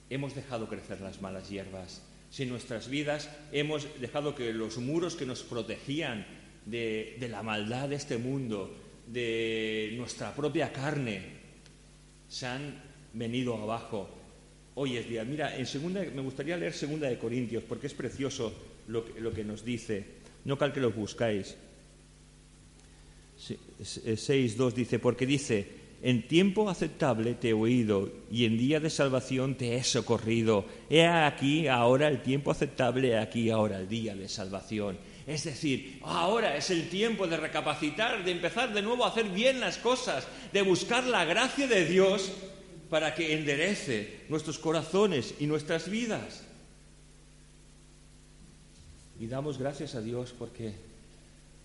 hemos 0.10 0.36
dejado 0.36 0.68
crecer 0.68 1.02
las 1.02 1.22
malas 1.22 1.50
hierbas, 1.50 2.02
si 2.30 2.44
en 2.44 2.50
nuestras 2.50 2.90
vidas 2.90 3.30
hemos 3.52 3.88
dejado 4.00 4.36
que 4.36 4.54
los 4.54 4.78
muros 4.78 5.16
que 5.16 5.26
nos 5.26 5.44
protegían 5.44 6.26
de, 6.66 7.18
la 7.30 7.44
maldad 7.44 7.90
de 7.90 7.96
este 7.96 8.18
mundo, 8.18 8.74
de 9.08 9.94
nuestra 9.96 10.36
propia 10.36 10.72
carne, 10.72 11.22
se 12.28 12.46
han 12.46 12.84
venido 13.14 13.56
abajo. 13.56 14.10
Hoy 14.76 14.98
es 14.98 15.10
día. 15.10 15.24
Mira, 15.24 15.58
en 15.58 15.66
segunda, 15.66 16.02
me 16.02 16.22
gustaría 16.22 16.58
leer 16.58 16.74
segunda 16.74 17.08
de 17.08 17.18
Corintios, 17.18 17.64
porque 17.64 17.88
es 17.88 17.94
precioso 17.94 18.54
lo, 18.88 19.06
lo 19.20 19.32
que 19.34 19.44
nos 19.44 19.64
dice. 19.64 20.06
No 20.46 20.58
cal 20.58 20.74
que 20.74 20.82
lo 20.82 20.92
buscáis. 20.92 21.56
6.2 23.38 24.74
dice, 24.74 25.00
porque 25.00 25.26
dice, 25.26 25.68
en 26.02 26.28
tiempo 26.28 26.70
aceptable 26.70 27.34
te 27.34 27.50
he 27.50 27.54
oído 27.54 28.12
y 28.32 28.46
en 28.46 28.58
día 28.58 28.80
de 28.80 28.90
salvación 28.90 29.56
te 29.56 29.76
he 29.76 29.84
socorrido. 29.84 30.66
He 30.90 31.06
aquí 31.06 31.68
ahora 31.68 32.08
el 32.08 32.22
tiempo 32.22 32.52
aceptable, 32.52 33.10
he 33.10 33.18
aquí 33.18 33.50
ahora 33.50 33.80
el 33.80 33.88
día 33.88 34.16
de 34.16 34.30
salvación. 34.30 34.98
Es 35.26 35.44
decir, 35.44 36.00
ahora 36.04 36.56
es 36.56 36.70
el 36.70 36.90
tiempo 36.90 37.28
de 37.28 37.38
recapacitar, 37.38 38.24
de 38.24 38.32
empezar 38.32 38.74
de 38.74 38.82
nuevo 38.82 39.06
a 39.06 39.10
hacer 39.10 39.30
bien 39.30 39.60
las 39.60 39.78
cosas, 39.78 40.28
de 40.54 40.62
buscar 40.62 41.04
la 41.04 41.26
gracia 41.26 41.68
de 41.68 41.86
Dios 41.86 42.32
para 42.90 43.14
que 43.14 43.34
enderece 43.34 44.22
nuestros 44.30 44.60
corazones 44.60 45.34
y 45.40 45.48
nuestras 45.48 45.90
vidas. 45.90 46.44
Y 49.20 49.28
damos 49.28 49.58
gracias 49.58 49.96
a 49.96 50.02
Dios 50.02 50.34
porque 50.38 50.76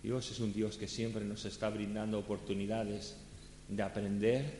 Dios 0.02 0.30
es 0.30 0.40
un 0.40 0.52
Dios 0.52 0.76
que 0.76 0.88
siempre 0.88 1.24
nos 1.24 1.44
está 1.44 1.70
brindando 1.70 2.18
oportunidades 2.18 3.16
de 3.68 3.82
aprender, 3.82 4.58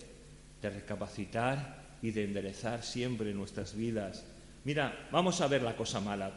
de 0.61 0.71
recapacitar 0.71 1.83
y 2.01 2.13
de 2.13 2.25
enderezar 2.25 2.83
siempre 2.85 3.35
nuestras 3.35 3.75
vidas. 3.75 4.25
Mira, 4.65 5.09
vamos 5.11 5.41
a 5.41 5.49
ver 5.49 5.63
la 5.63 5.77
cosa 5.77 6.01
mala. 6.01 6.31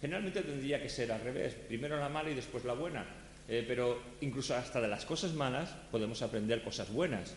Generalmente 0.00 0.42
tendría 0.42 0.80
que 0.80 0.88
ser 0.88 1.12
al 1.12 1.20
revés, 1.20 1.54
primero 1.54 1.98
la 1.98 2.08
mala 2.08 2.30
y 2.30 2.34
después 2.34 2.64
la 2.64 2.72
buena, 2.72 3.04
eh, 3.48 3.64
pero 3.66 4.00
incluso 4.22 4.54
hasta 4.54 4.80
de 4.80 4.88
las 4.88 5.04
cosas 5.04 5.34
malas 5.34 5.70
podemos 5.90 6.22
aprender 6.22 6.62
cosas 6.62 6.90
buenas. 6.90 7.34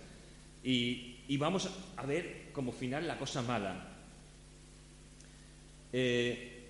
Y, 0.64 1.18
vamos 1.38 1.70
a 1.98 2.06
ver 2.06 2.50
como 2.52 2.72
final 2.72 3.08
la 3.08 3.18
cosa 3.18 3.42
mala. 3.42 3.88
Eh, 5.92 6.70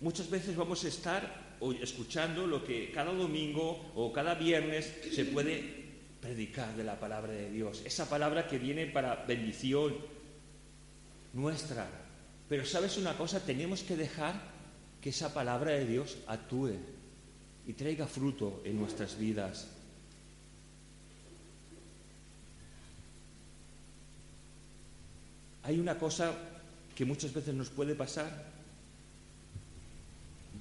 muchas 0.00 0.28
veces 0.28 0.54
vamos 0.54 0.84
a 0.84 0.88
estar 0.88 1.45
escuchando 1.80 2.46
lo 2.46 2.64
que 2.64 2.90
cada 2.90 3.12
domingo 3.12 3.92
o 3.94 4.12
cada 4.12 4.34
viernes 4.34 4.92
se 5.12 5.24
puede 5.24 5.86
predicar 6.20 6.74
de 6.76 6.84
la 6.84 6.98
palabra 6.98 7.32
de 7.32 7.50
Dios, 7.50 7.82
esa 7.84 8.08
palabra 8.08 8.48
que 8.48 8.58
viene 8.58 8.86
para 8.86 9.24
bendición 9.26 9.94
nuestra. 11.32 11.88
Pero 12.48 12.64
sabes 12.64 12.96
una 12.96 13.16
cosa, 13.16 13.40
tenemos 13.44 13.82
que 13.82 13.96
dejar 13.96 14.40
que 15.00 15.10
esa 15.10 15.32
palabra 15.32 15.72
de 15.72 15.86
Dios 15.86 16.16
actúe 16.26 16.72
y 17.66 17.72
traiga 17.72 18.06
fruto 18.06 18.62
en 18.64 18.78
nuestras 18.78 19.18
vidas. 19.18 19.68
Hay 25.62 25.78
una 25.80 25.98
cosa 25.98 26.32
que 26.94 27.04
muchas 27.04 27.32
veces 27.32 27.54
nos 27.54 27.70
puede 27.70 27.94
pasar 27.94 28.46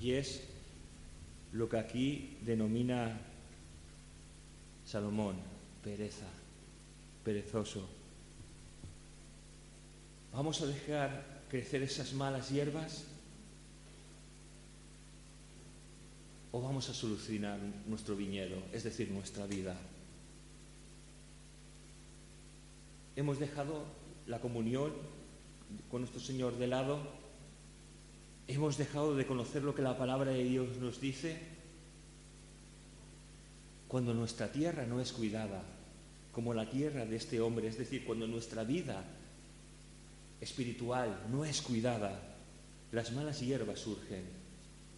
y 0.02 0.12
es 0.14 0.42
lo 1.56 1.70
que 1.70 1.78
aquí 1.78 2.38
denomina 2.42 3.18
Salomón, 4.86 5.36
pereza, 5.84 6.28
perezoso. 7.24 7.88
¿Vamos 10.34 10.62
a 10.62 10.66
dejar 10.66 11.44
crecer 11.50 11.82
esas 11.82 12.14
malas 12.14 12.50
hierbas? 12.50 13.06
¿O 16.52 16.62
vamos 16.62 16.90
a 16.90 16.94
solucionar 16.94 17.58
nuestro 17.88 18.18
viñedo, 18.18 18.62
es 18.74 18.84
decir, 18.84 19.10
nuestra 19.10 19.48
vida? 19.48 19.78
Hemos 23.16 23.40
dejado 23.40 23.86
la 24.28 24.42
comunión 24.42 24.92
con 25.90 26.02
nuestro 26.02 26.20
Señor 26.20 26.58
de 26.58 26.68
lado. 26.68 27.00
Hemos 28.48 28.78
dejado 28.78 29.16
de 29.16 29.26
conocer 29.26 29.64
lo 29.64 29.74
que 29.74 29.82
la 29.82 29.98
palabra 29.98 30.32
de 30.32 30.44
Dios 30.44 30.78
nos 30.78 31.02
dice. 31.02 31.38
Cuando 33.88 34.14
nuestra 34.14 34.52
tierra 34.52 34.86
no 34.86 35.02
es 35.02 35.12
cuidada, 35.12 35.64
como 36.32 36.54
la 36.54 36.70
tierra 36.70 37.06
de 37.06 37.16
este 37.16 37.40
hombre, 37.40 37.68
es 37.68 37.78
decir, 37.78 38.04
cuando 38.06 38.28
nuestra 38.28 38.64
vida 38.64 39.04
espiritual 40.42 41.24
no 41.32 41.46
es 41.46 41.62
cuidada, 41.62 42.36
las 42.92 43.12
malas 43.14 43.40
hierbas 43.40 43.80
surgen. 43.80 44.24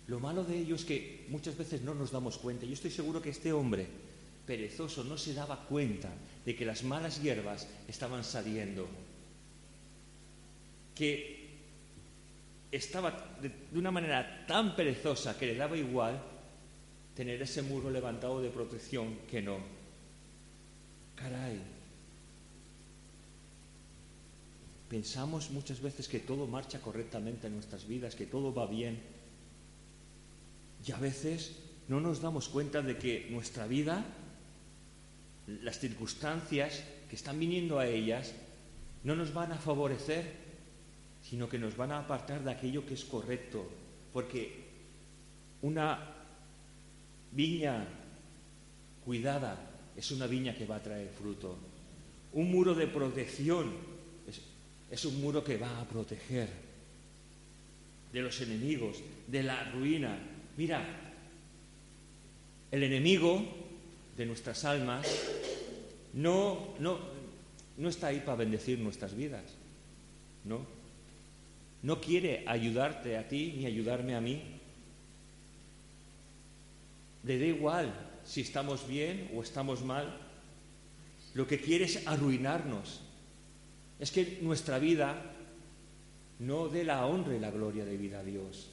Lo 0.08 0.20
malo 0.20 0.44
de 0.44 0.58
ello 0.58 0.76
es 0.76 0.84
que 0.84 1.26
muchas 1.30 1.58
veces 1.58 1.82
no 1.82 1.94
nos 1.94 2.12
damos 2.12 2.38
cuenta. 2.38 2.66
Yo 2.66 2.74
estoy 2.74 2.92
seguro 2.92 3.22
que 3.22 3.30
este 3.30 3.54
hombre 3.54 3.88
perezoso 4.46 5.04
no 5.04 5.18
se 5.18 5.34
daba 5.34 5.66
cuenta 5.68 6.10
de 6.46 6.56
que 6.56 6.66
las 6.66 6.84
malas 6.84 7.22
hierbas 7.22 7.68
estaban 7.88 8.24
saliendo, 8.24 8.88
que 10.96 11.37
estaba 12.72 13.38
de, 13.42 13.52
una 13.74 13.92
manera 13.92 14.46
tan 14.48 14.76
perezosa 14.76 15.38
que 15.38 15.48
le 15.48 15.56
daba 15.56 15.78
igual 15.78 16.22
tener 17.16 17.42
ese 17.42 17.62
muro 17.62 17.90
levantado 17.90 18.42
de 18.42 18.50
protección 18.50 19.20
que 19.30 19.42
no. 19.42 19.58
Caray, 21.16 21.60
pensamos 24.90 25.50
muchas 25.50 25.82
veces 25.82 26.08
que 26.08 26.20
todo 26.20 26.46
marcha 26.46 26.80
correctamente 26.80 27.48
en 27.48 27.56
nuestras 27.56 27.88
vidas, 27.88 28.16
que 28.16 28.26
todo 28.26 28.54
va 28.54 28.68
bien, 28.68 29.00
y 30.86 30.92
a 30.92 30.98
veces 30.98 31.58
no 31.88 32.00
nos 32.00 32.22
damos 32.22 32.50
cuenta 32.50 32.82
de 32.82 32.98
que 32.98 33.28
nuestra 33.32 33.66
vida 33.66 34.06
las 35.48 35.80
circunstancias 35.80 36.84
que 37.10 37.16
están 37.16 37.40
viniendo 37.40 37.80
a 37.80 37.88
ellas 37.88 38.34
no 39.04 39.16
nos 39.16 39.34
van 39.34 39.54
a 39.54 39.58
favorecer, 39.58 40.47
sino 41.30 41.50
que 41.50 41.60
nos 41.60 41.76
van 41.76 41.92
a 41.92 42.00
apartar 42.00 42.44
de 42.44 42.52
aquello 42.52 42.86
que 42.86 42.94
es 42.94 43.04
correcto, 43.04 43.68
porque 44.14 44.64
una 45.62 46.00
viña 47.34 47.86
cuidada 49.04 49.58
es 49.96 50.12
una 50.12 50.26
viña 50.26 50.56
que 50.56 50.66
va 50.66 50.78
a 50.78 50.84
traer 50.84 51.10
fruto. 51.10 51.58
Un 52.34 52.50
muro 52.50 52.74
de 52.74 52.88
protección 52.88 53.74
es, 54.90 55.06
un 55.06 55.20
muro 55.20 55.44
que 55.44 55.58
va 55.58 55.82
a 55.82 55.86
proteger 55.86 56.48
de 58.14 58.22
los 58.22 58.40
enemigos, 58.40 59.04
de 59.28 59.44
la 59.44 59.70
ruina. 59.72 60.18
Mira, 60.56 60.82
el 62.72 62.84
enemigo 62.84 63.44
de 64.16 64.26
nuestras 64.26 64.64
almas 64.64 65.06
no, 66.14 66.76
no, 66.80 67.00
no 67.76 67.90
está 67.90 68.08
ahí 68.08 68.22
para 68.22 68.38
bendecir 68.38 68.80
nuestras 68.80 69.14
vidas. 69.14 69.44
No. 70.46 70.77
No 71.84 72.02
quiere 72.02 72.44
ayudarte 72.48 73.18
a 73.18 73.28
ti 73.28 73.54
ni 73.58 73.66
ayudarme 73.66 74.16
a 74.16 74.22
mí. 74.22 74.42
Le 77.24 77.40
da 77.40 77.46
igual 77.46 77.94
si 78.24 78.42
estamos 78.42 78.88
bien 78.88 79.32
o 79.36 79.42
estamos 79.42 79.84
mal. 79.84 80.18
Lo 81.34 81.46
que 81.48 81.60
quiere 81.60 81.86
es 81.86 82.08
arruinarnos. 82.08 83.02
Es 84.00 84.12
que 84.12 84.40
nuestra 84.42 84.80
vida 84.80 85.34
no 86.40 86.68
dé 86.68 86.84
la 86.84 87.06
honra 87.06 87.36
y 87.36 87.40
la 87.40 87.52
gloria 87.52 87.86
de 87.86 87.98
vida 87.98 88.20
a 88.20 88.24
Dios. 88.24 88.70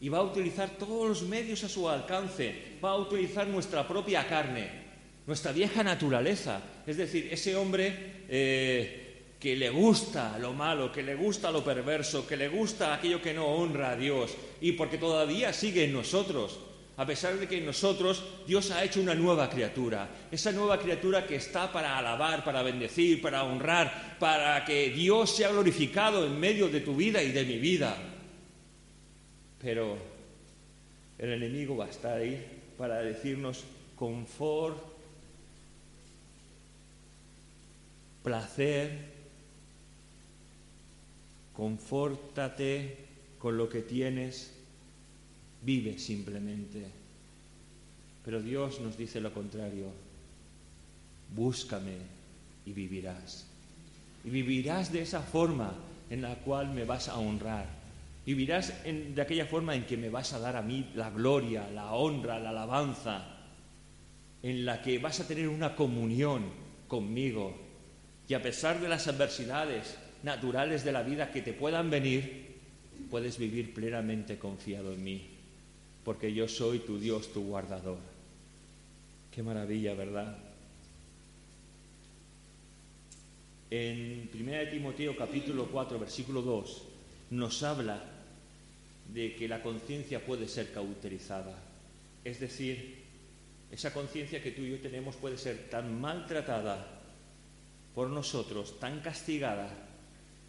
Y 0.00 0.08
va 0.08 0.18
a 0.18 0.22
utilizar 0.22 0.70
todos 0.70 1.08
los 1.08 1.22
medios 1.28 1.62
a 1.64 1.68
su 1.68 1.88
alcance. 1.88 2.78
Va 2.82 2.90
a 2.90 2.96
utilizar 2.96 3.46
nuestra 3.46 3.86
propia 3.86 4.26
carne 4.26 4.82
nuestra 5.26 5.52
vieja 5.52 5.82
naturaleza, 5.82 6.60
es 6.86 6.96
decir, 6.96 7.28
ese 7.30 7.54
hombre 7.56 8.24
eh, 8.28 9.11
que 9.42 9.56
le 9.56 9.70
gusta 9.70 10.38
lo 10.38 10.52
malo, 10.52 10.92
que 10.92 11.02
le 11.02 11.16
gusta 11.16 11.50
lo 11.50 11.64
perverso, 11.64 12.24
que 12.24 12.36
le 12.36 12.46
gusta 12.46 12.94
aquello 12.94 13.20
que 13.20 13.34
no 13.34 13.46
honra 13.46 13.90
a 13.90 13.96
Dios, 13.96 14.36
y 14.60 14.70
porque 14.70 14.98
todavía 14.98 15.52
sigue 15.52 15.82
en 15.82 15.92
nosotros, 15.92 16.60
a 16.96 17.04
pesar 17.04 17.36
de 17.36 17.48
que 17.48 17.58
en 17.58 17.66
nosotros 17.66 18.22
Dios 18.46 18.70
ha 18.70 18.84
hecho 18.84 19.00
una 19.00 19.16
nueva 19.16 19.50
criatura, 19.50 20.08
esa 20.30 20.52
nueva 20.52 20.78
criatura 20.78 21.26
que 21.26 21.34
está 21.34 21.72
para 21.72 21.98
alabar, 21.98 22.44
para 22.44 22.62
bendecir, 22.62 23.20
para 23.20 23.42
honrar, 23.42 24.16
para 24.20 24.64
que 24.64 24.90
Dios 24.90 25.34
sea 25.34 25.50
glorificado 25.50 26.24
en 26.24 26.38
medio 26.38 26.68
de 26.68 26.80
tu 26.80 26.94
vida 26.94 27.20
y 27.20 27.32
de 27.32 27.44
mi 27.44 27.58
vida. 27.58 27.96
Pero 29.60 29.98
el 31.18 31.32
enemigo 31.32 31.76
va 31.76 31.86
a 31.86 31.90
estar 31.90 32.18
ahí 32.18 32.46
para 32.78 33.02
decirnos 33.02 33.64
confort, 33.96 34.78
placer, 38.22 39.11
confórtate 41.54 42.96
con 43.38 43.56
lo 43.56 43.68
que 43.68 43.82
tienes, 43.82 44.52
vive 45.62 45.98
simplemente. 45.98 46.84
Pero 48.24 48.40
Dios 48.40 48.80
nos 48.80 48.96
dice 48.96 49.20
lo 49.20 49.32
contrario, 49.32 49.86
búscame 51.34 51.96
y 52.64 52.72
vivirás. 52.72 53.46
Y 54.24 54.30
vivirás 54.30 54.92
de 54.92 55.02
esa 55.02 55.20
forma 55.20 55.74
en 56.08 56.22
la 56.22 56.36
cual 56.36 56.70
me 56.72 56.84
vas 56.84 57.08
a 57.08 57.18
honrar. 57.18 57.66
Vivirás 58.24 58.72
de 58.84 59.20
aquella 59.20 59.46
forma 59.46 59.74
en 59.74 59.84
que 59.84 59.96
me 59.96 60.08
vas 60.08 60.32
a 60.32 60.38
dar 60.38 60.56
a 60.56 60.62
mí 60.62 60.92
la 60.94 61.10
gloria, 61.10 61.68
la 61.70 61.92
honra, 61.92 62.38
la 62.38 62.50
alabanza, 62.50 63.32
en 64.42 64.64
la 64.64 64.80
que 64.80 64.98
vas 64.98 65.18
a 65.18 65.26
tener 65.26 65.48
una 65.48 65.74
comunión 65.74 66.44
conmigo, 66.86 67.56
y 68.28 68.34
a 68.34 68.42
pesar 68.42 68.80
de 68.80 68.88
las 68.88 69.08
adversidades 69.08 69.98
naturales 70.22 70.84
de 70.84 70.92
la 70.92 71.02
vida 71.02 71.30
que 71.30 71.42
te 71.42 71.52
puedan 71.52 71.90
venir, 71.90 72.52
puedes 73.10 73.38
vivir 73.38 73.74
plenamente 73.74 74.38
confiado 74.38 74.92
en 74.92 75.04
mí, 75.04 75.26
porque 76.04 76.32
yo 76.32 76.48
soy 76.48 76.80
tu 76.80 76.98
Dios, 76.98 77.32
tu 77.32 77.44
guardador. 77.44 77.98
Qué 79.30 79.42
maravilla, 79.42 79.94
¿verdad? 79.94 80.36
En 83.70 84.28
1 84.32 84.70
Timoteo 84.70 85.16
capítulo 85.16 85.66
4, 85.66 85.98
versículo 85.98 86.42
2, 86.42 86.82
nos 87.30 87.62
habla 87.62 88.02
de 89.12 89.34
que 89.34 89.48
la 89.48 89.62
conciencia 89.62 90.24
puede 90.24 90.46
ser 90.48 90.72
cauterizada. 90.72 91.58
Es 92.24 92.38
decir, 92.38 93.02
esa 93.70 93.92
conciencia 93.92 94.42
que 94.42 94.52
tú 94.52 94.62
y 94.62 94.70
yo 94.70 94.80
tenemos 94.80 95.16
puede 95.16 95.38
ser 95.38 95.70
tan 95.70 96.00
maltratada 96.00 97.00
por 97.94 98.08
nosotros 98.08 98.78
tan 98.78 99.00
castigada 99.00 99.91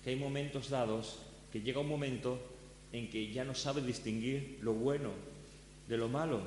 que 0.03 0.09
hay 0.09 0.15
momentos 0.15 0.69
dados 0.69 1.19
que 1.51 1.61
llega 1.61 1.79
un 1.79 1.87
momento 1.87 2.39
en 2.91 3.09
que 3.09 3.31
ya 3.31 3.43
no 3.43 3.55
sabe 3.55 3.81
distinguir 3.81 4.59
lo 4.61 4.73
bueno 4.73 5.11
de 5.87 5.97
lo 5.97 6.09
malo. 6.09 6.41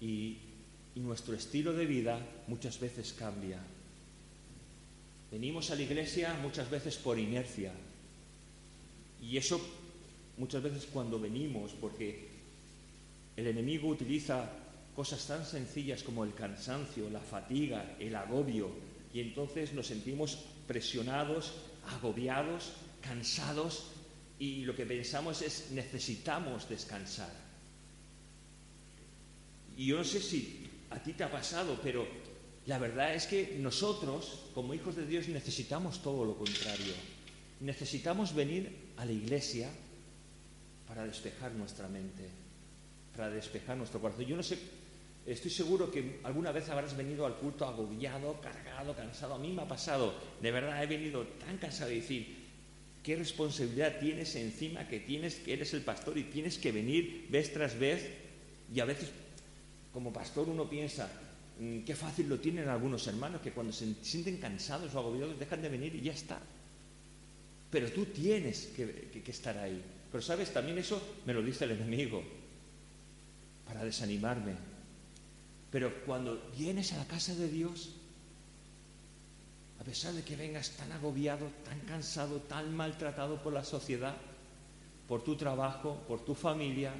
Y, 0.00 0.36
y 0.94 1.00
nuestro 1.00 1.34
estilo 1.34 1.72
de 1.72 1.86
vida 1.86 2.20
muchas 2.46 2.78
veces 2.78 3.14
cambia. 3.18 3.58
Venimos 5.30 5.70
a 5.70 5.74
la 5.74 5.82
iglesia 5.82 6.34
muchas 6.42 6.70
veces 6.70 6.96
por 6.96 7.18
inercia. 7.18 7.72
Y 9.22 9.36
eso 9.36 9.60
muchas 10.36 10.62
veces 10.62 10.86
cuando 10.92 11.18
venimos, 11.18 11.72
porque 11.80 12.28
el 13.36 13.46
enemigo 13.46 13.88
utiliza 13.88 14.50
cosas 14.94 15.26
tan 15.26 15.44
sencillas 15.44 16.02
como 16.02 16.24
el 16.24 16.34
cansancio, 16.34 17.10
la 17.10 17.20
fatiga, 17.20 17.96
el 17.98 18.14
agobio, 18.14 18.70
y 19.14 19.20
entonces 19.20 19.72
nos 19.72 19.86
sentimos 19.86 20.40
presionados, 20.66 21.54
agobiados, 21.86 22.72
cansados, 23.00 23.92
y 24.40 24.64
lo 24.64 24.74
que 24.74 24.84
pensamos 24.84 25.40
es 25.40 25.70
necesitamos 25.70 26.68
descansar. 26.68 27.30
Y 29.76 29.86
yo 29.86 29.98
no 29.98 30.04
sé 30.04 30.20
si 30.20 30.68
a 30.90 30.98
ti 30.98 31.12
te 31.12 31.22
ha 31.22 31.30
pasado, 31.30 31.78
pero 31.80 32.06
la 32.66 32.78
verdad 32.78 33.14
es 33.14 33.26
que 33.26 33.56
nosotros, 33.60 34.46
como 34.52 34.74
hijos 34.74 34.96
de 34.96 35.06
Dios, 35.06 35.28
necesitamos 35.28 36.02
todo 36.02 36.24
lo 36.24 36.36
contrario. 36.36 36.94
Necesitamos 37.60 38.34
venir 38.34 38.92
a 38.96 39.04
la 39.04 39.12
iglesia 39.12 39.70
para 40.88 41.06
despejar 41.06 41.52
nuestra 41.52 41.86
mente, 41.86 42.28
para 43.16 43.30
despejar 43.30 43.76
nuestro 43.76 44.00
corazón. 44.00 44.24
Yo 44.24 44.36
no 44.36 44.42
sé 44.42 44.58
Estoy 45.26 45.50
seguro 45.50 45.90
que 45.90 46.20
alguna 46.22 46.52
vez 46.52 46.68
habrás 46.68 46.94
venido 46.94 47.24
al 47.24 47.36
culto 47.36 47.66
agobiado, 47.66 48.38
cargado, 48.42 48.94
cansado. 48.94 49.34
A 49.34 49.38
mí 49.38 49.52
me 49.52 49.62
ha 49.62 49.68
pasado, 49.68 50.14
de 50.40 50.50
verdad 50.50 50.82
he 50.82 50.86
venido 50.86 51.26
tan 51.44 51.56
cansado 51.56 51.88
de 51.88 51.96
decir, 51.96 52.44
¿qué 53.02 53.16
responsabilidad 53.16 53.98
tienes 53.98 54.36
encima 54.36 54.86
que 54.86 55.00
tienes, 55.00 55.36
que 55.36 55.54
eres 55.54 55.72
el 55.72 55.80
pastor 55.80 56.18
y 56.18 56.24
tienes 56.24 56.58
que 56.58 56.72
venir 56.72 57.26
vez 57.30 57.54
tras 57.54 57.78
vez? 57.78 58.06
Y 58.72 58.80
a 58.80 58.84
veces, 58.84 59.08
como 59.94 60.12
pastor, 60.12 60.46
uno 60.46 60.68
piensa, 60.68 61.10
mm, 61.58 61.80
qué 61.80 61.96
fácil 61.96 62.28
lo 62.28 62.38
tienen 62.38 62.68
algunos 62.68 63.06
hermanos, 63.06 63.40
que 63.40 63.52
cuando 63.52 63.72
se 63.72 63.94
sienten 64.02 64.36
cansados 64.36 64.94
o 64.94 64.98
agobiados 64.98 65.38
dejan 65.38 65.62
de 65.62 65.70
venir 65.70 65.94
y 65.94 66.02
ya 66.02 66.12
está. 66.12 66.38
Pero 67.70 67.90
tú 67.90 68.04
tienes 68.06 68.66
que, 68.76 69.22
que 69.24 69.30
estar 69.30 69.56
ahí. 69.56 69.82
Pero 70.12 70.22
sabes, 70.22 70.52
también 70.52 70.76
eso 70.76 71.00
me 71.24 71.32
lo 71.32 71.42
dice 71.42 71.64
el 71.64 71.72
enemigo, 71.72 72.22
para 73.66 73.82
desanimarme, 73.82 74.73
pero 75.74 75.92
cuando 76.06 76.40
vienes 76.56 76.92
a 76.92 76.98
la 76.98 77.04
casa 77.04 77.34
de 77.34 77.48
Dios, 77.48 77.90
a 79.80 79.82
pesar 79.82 80.14
de 80.14 80.22
que 80.22 80.36
vengas 80.36 80.70
tan 80.70 80.92
agobiado, 80.92 81.50
tan 81.64 81.80
cansado, 81.80 82.38
tan 82.42 82.76
maltratado 82.76 83.42
por 83.42 83.52
la 83.52 83.64
sociedad, 83.64 84.14
por 85.08 85.24
tu 85.24 85.34
trabajo, 85.34 86.00
por 86.06 86.24
tu 86.24 86.36
familia, 86.36 86.94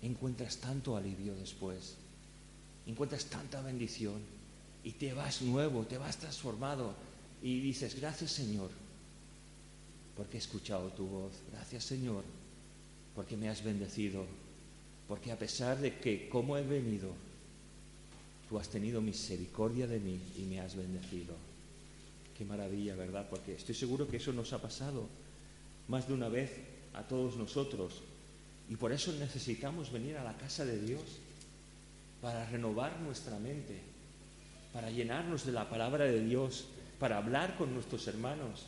encuentras 0.00 0.56
tanto 0.56 0.96
alivio 0.96 1.34
después. 1.34 1.96
encuentras 2.86 3.26
tanta 3.26 3.60
bendición 3.60 4.22
y 4.82 4.92
te 4.92 5.12
vas 5.12 5.42
nuevo, 5.42 5.84
te 5.84 5.98
vas 5.98 6.16
transformado 6.16 6.94
y 7.42 7.60
dices, 7.60 7.94
gracias 8.00 8.30
Señor, 8.30 8.70
porque 10.16 10.38
he 10.38 10.40
escuchado 10.40 10.88
tu 10.92 11.06
voz, 11.06 11.34
gracias 11.52 11.84
Señor, 11.84 12.24
porque 13.14 13.36
me 13.36 13.50
has 13.50 13.62
bendecido, 13.62 14.24
porque 15.06 15.30
a 15.30 15.38
pesar 15.38 15.78
de 15.78 15.98
que 15.98 16.26
como 16.30 16.56
he 16.56 16.62
venido, 16.62 17.12
tú 18.50 18.58
has 18.58 18.68
tenido 18.68 19.00
misericordia 19.00 19.86
de 19.86 20.00
mí 20.00 20.20
y 20.36 20.42
me 20.42 20.60
has 20.60 20.74
bendecido. 20.74 21.36
Qué 22.36 22.44
maravilla, 22.44 22.96
¿verdad? 22.96 23.28
Porque 23.30 23.54
estoy 23.54 23.76
seguro 23.76 24.08
que 24.08 24.16
eso 24.16 24.32
nos 24.32 24.52
ha 24.52 24.60
pasado 24.60 25.06
más 25.86 26.08
de 26.08 26.14
una 26.14 26.28
vez 26.28 26.50
a 26.94 27.04
todos 27.04 27.36
nosotros. 27.36 28.02
Y 28.68 28.74
por 28.74 28.90
eso 28.90 29.12
necesitamos 29.12 29.92
venir 29.92 30.16
a 30.16 30.24
la 30.24 30.36
casa 30.36 30.64
de 30.64 30.80
Dios, 30.80 31.00
para 32.20 32.44
renovar 32.50 33.00
nuestra 33.00 33.38
mente, 33.38 33.78
para 34.72 34.90
llenarnos 34.90 35.46
de 35.46 35.52
la 35.52 35.70
palabra 35.70 36.06
de 36.06 36.20
Dios, 36.20 36.66
para 36.98 37.18
hablar 37.18 37.56
con 37.56 37.72
nuestros 37.72 38.08
hermanos, 38.08 38.66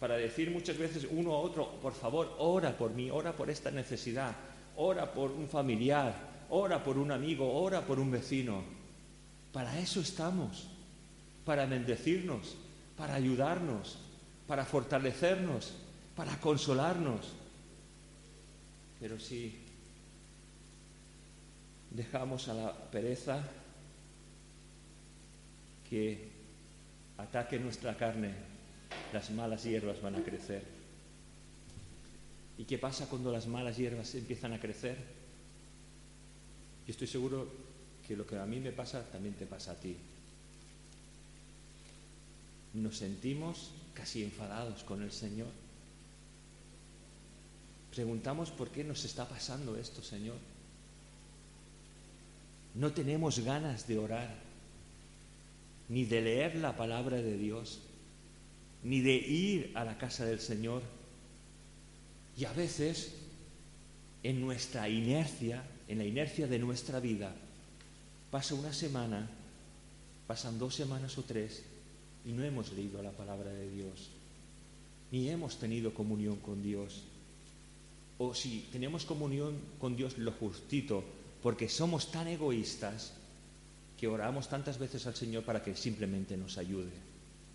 para 0.00 0.16
decir 0.16 0.50
muchas 0.50 0.78
veces 0.78 1.06
uno 1.10 1.34
a 1.34 1.38
otro, 1.38 1.80
por 1.82 1.92
favor, 1.92 2.34
ora 2.38 2.76
por 2.78 2.92
mí, 2.92 3.10
ora 3.10 3.36
por 3.36 3.50
esta 3.50 3.70
necesidad, 3.70 4.34
ora 4.76 5.12
por 5.12 5.30
un 5.32 5.48
familiar, 5.48 6.46
ora 6.48 6.82
por 6.82 6.96
un 6.96 7.12
amigo, 7.12 7.52
ora 7.52 7.82
por 7.82 8.00
un 8.00 8.10
vecino. 8.10 8.81
Para 9.52 9.78
eso 9.78 10.00
estamos, 10.00 10.68
para 11.44 11.66
bendecirnos, 11.66 12.54
para 12.96 13.14
ayudarnos, 13.14 13.98
para 14.46 14.64
fortalecernos, 14.64 15.72
para 16.16 16.38
consolarnos. 16.40 17.32
Pero 18.98 19.20
si 19.20 19.58
dejamos 21.90 22.48
a 22.48 22.54
la 22.54 22.72
pereza 22.72 23.42
que 25.88 26.30
ataque 27.18 27.58
nuestra 27.58 27.96
carne, 27.96 28.32
las 29.12 29.30
malas 29.30 29.64
hierbas 29.64 30.00
van 30.00 30.16
a 30.16 30.22
crecer. 30.22 30.64
¿Y 32.56 32.64
qué 32.64 32.78
pasa 32.78 33.08
cuando 33.08 33.30
las 33.32 33.46
malas 33.46 33.76
hierbas 33.76 34.14
empiezan 34.14 34.52
a 34.52 34.60
crecer? 34.60 34.96
Yo 36.86 36.92
estoy 36.92 37.06
seguro 37.06 37.48
que 38.12 38.16
lo 38.18 38.26
que 38.26 38.36
a 38.36 38.44
mí 38.44 38.60
me 38.60 38.72
pasa 38.72 39.02
también 39.10 39.34
te 39.36 39.46
pasa 39.46 39.72
a 39.72 39.74
ti. 39.74 39.96
Nos 42.74 42.98
sentimos 42.98 43.70
casi 43.94 44.22
enfadados 44.22 44.82
con 44.82 45.02
el 45.02 45.10
Señor. 45.10 45.48
Preguntamos 47.90 48.50
por 48.50 48.68
qué 48.68 48.84
nos 48.84 49.02
está 49.06 49.26
pasando 49.26 49.78
esto, 49.78 50.02
Señor. 50.02 50.36
No 52.74 52.92
tenemos 52.92 53.38
ganas 53.38 53.86
de 53.86 53.96
orar, 53.96 54.34
ni 55.88 56.04
de 56.04 56.20
leer 56.20 56.56
la 56.56 56.76
palabra 56.76 57.16
de 57.16 57.38
Dios, 57.38 57.80
ni 58.82 59.00
de 59.00 59.14
ir 59.14 59.72
a 59.74 59.84
la 59.84 59.96
casa 59.96 60.26
del 60.26 60.40
Señor. 60.40 60.82
Y 62.36 62.44
a 62.44 62.52
veces, 62.52 63.14
en 64.22 64.42
nuestra 64.42 64.86
inercia, 64.90 65.64
en 65.88 65.96
la 65.96 66.04
inercia 66.04 66.46
de 66.46 66.58
nuestra 66.58 67.00
vida, 67.00 67.34
pasa 68.32 68.54
una 68.54 68.72
semana, 68.72 69.28
pasan 70.26 70.58
dos 70.58 70.74
semanas 70.74 71.18
o 71.18 71.22
tres, 71.22 71.62
y 72.24 72.32
no 72.32 72.42
hemos 72.42 72.72
leído 72.72 73.02
la 73.02 73.12
palabra 73.12 73.52
de 73.52 73.68
Dios, 73.68 74.08
ni 75.10 75.28
hemos 75.28 75.58
tenido 75.58 75.92
comunión 75.92 76.36
con 76.38 76.62
Dios. 76.62 77.04
O 78.16 78.32
si 78.32 78.68
tenemos 78.72 79.04
comunión 79.04 79.60
con 79.78 79.96
Dios 79.96 80.16
lo 80.16 80.32
justito, 80.32 81.04
porque 81.42 81.68
somos 81.68 82.10
tan 82.10 82.26
egoístas 82.26 83.12
que 84.00 84.08
oramos 84.08 84.48
tantas 84.48 84.78
veces 84.78 85.06
al 85.06 85.14
Señor 85.14 85.44
para 85.44 85.62
que 85.62 85.76
simplemente 85.76 86.34
nos 86.34 86.56
ayude. 86.56 86.90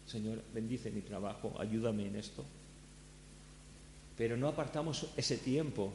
Señor, 0.05 0.43
bendice 0.53 0.91
mi 0.91 1.01
trabajo, 1.01 1.55
ayúdame 1.57 2.05
en 2.05 2.17
esto. 2.17 2.45
Pero 4.15 4.37
no 4.37 4.47
apartamos 4.47 5.07
ese 5.17 5.37
tiempo 5.37 5.91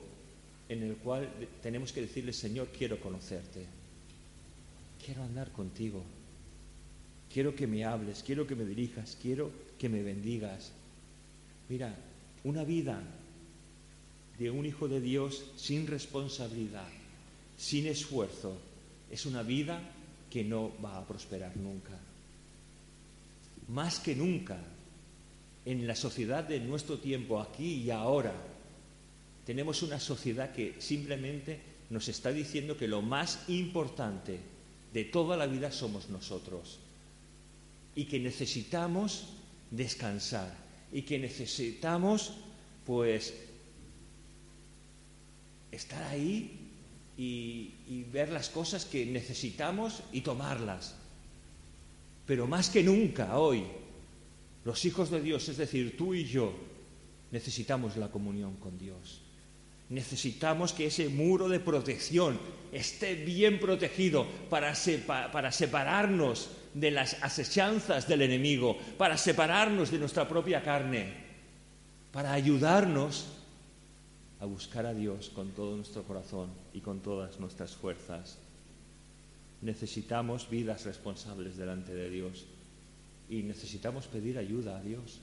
en 0.68 0.82
el 0.82 0.96
cual 0.96 1.28
tenemos 1.62 1.92
que 1.92 2.00
decirle, 2.00 2.32
Señor, 2.32 2.68
quiero 2.76 2.98
conocerte, 2.98 3.64
quiero 5.04 5.22
andar 5.22 5.50
contigo, 5.52 6.02
quiero 7.32 7.54
que 7.54 7.66
me 7.66 7.84
hables, 7.84 8.22
quiero 8.22 8.46
que 8.46 8.54
me 8.54 8.64
dirijas, 8.64 9.16
quiero 9.20 9.50
que 9.78 9.88
me 9.88 10.02
bendigas. 10.02 10.72
Mira, 11.68 11.94
una 12.44 12.64
vida 12.64 13.02
de 14.38 14.50
un 14.50 14.64
hijo 14.66 14.88
de 14.88 15.00
Dios 15.00 15.44
sin 15.56 15.86
responsabilidad, 15.86 16.88
sin 17.56 17.86
esfuerzo, 17.86 18.56
es 19.10 19.26
una 19.26 19.42
vida 19.42 19.80
que 20.30 20.44
no 20.44 20.72
va 20.82 20.98
a 20.98 21.06
prosperar 21.06 21.56
nunca. 21.56 21.98
Más 23.68 23.98
que 24.00 24.14
nunca, 24.14 24.58
en 25.64 25.86
la 25.86 25.94
sociedad 25.94 26.44
de 26.44 26.60
nuestro 26.60 26.98
tiempo, 26.98 27.40
aquí 27.40 27.82
y 27.82 27.90
ahora, 27.90 28.34
tenemos 29.46 29.82
una 29.82 30.00
sociedad 30.00 30.52
que 30.52 30.80
simplemente 30.80 31.60
nos 31.90 32.08
está 32.08 32.32
diciendo 32.32 32.76
que 32.76 32.88
lo 32.88 33.02
más 33.02 33.48
importante 33.48 34.51
de 34.92 35.04
toda 35.04 35.36
la 35.36 35.46
vida 35.46 35.72
somos 35.72 36.08
nosotros 36.10 36.78
y 37.94 38.04
que 38.04 38.18
necesitamos 38.18 39.24
descansar 39.70 40.54
y 40.92 41.02
que 41.02 41.18
necesitamos 41.18 42.34
pues 42.84 43.34
estar 45.70 46.02
ahí 46.04 46.58
y, 47.16 48.04
ver 48.12 48.30
las 48.30 48.50
cosas 48.50 48.84
que 48.84 49.06
necesitamos 49.06 50.02
y 50.12 50.20
tomarlas. 50.20 50.94
Pero 52.26 52.46
más 52.46 52.68
que 52.68 52.82
nunca 52.82 53.38
hoy, 53.38 53.64
los 54.64 54.84
hijos 54.84 55.10
de 55.10 55.20
Dios, 55.20 55.48
es 55.48 55.56
decir, 55.56 55.96
tú 55.96 56.14
y 56.14 56.24
yo, 56.24 56.52
necesitamos 57.30 57.96
la 57.96 58.10
comunión 58.10 58.56
con 58.56 58.78
Dios. 58.78 59.21
Necesitamos 59.92 60.72
que 60.72 60.86
ese 60.86 61.10
muro 61.10 61.50
de 61.50 61.60
protección 61.60 62.40
esté 62.72 63.14
bien 63.14 63.60
protegido 63.60 64.26
para, 64.48 64.72
para 65.30 65.52
separarnos 65.52 66.48
de 66.72 66.90
las 66.90 67.22
asechanzas 67.22 68.08
del 68.08 68.22
enemigo, 68.22 68.78
para 68.96 69.18
separarnos 69.18 69.90
de 69.90 69.98
nuestra 69.98 70.26
propia 70.26 70.62
carne, 70.62 71.12
para 72.10 72.32
ayudarnos 72.32 73.26
a 74.40 74.46
buscar 74.46 74.86
a 74.86 74.94
Dios 74.94 75.28
con 75.28 75.50
todo 75.50 75.76
nuestro 75.76 76.04
corazón 76.04 76.48
y 76.72 76.80
con 76.80 77.00
todas 77.00 77.38
nuestras 77.38 77.72
fuerzas. 77.72 78.38
Necesitamos 79.60 80.48
vidas 80.48 80.86
responsables 80.86 81.58
delante 81.58 81.94
de 81.94 82.08
Dios 82.08 82.46
y 83.28 83.42
necesitamos 83.42 84.06
pedir 84.06 84.38
ayuda 84.38 84.78
a 84.78 84.82
Dios, 84.82 85.20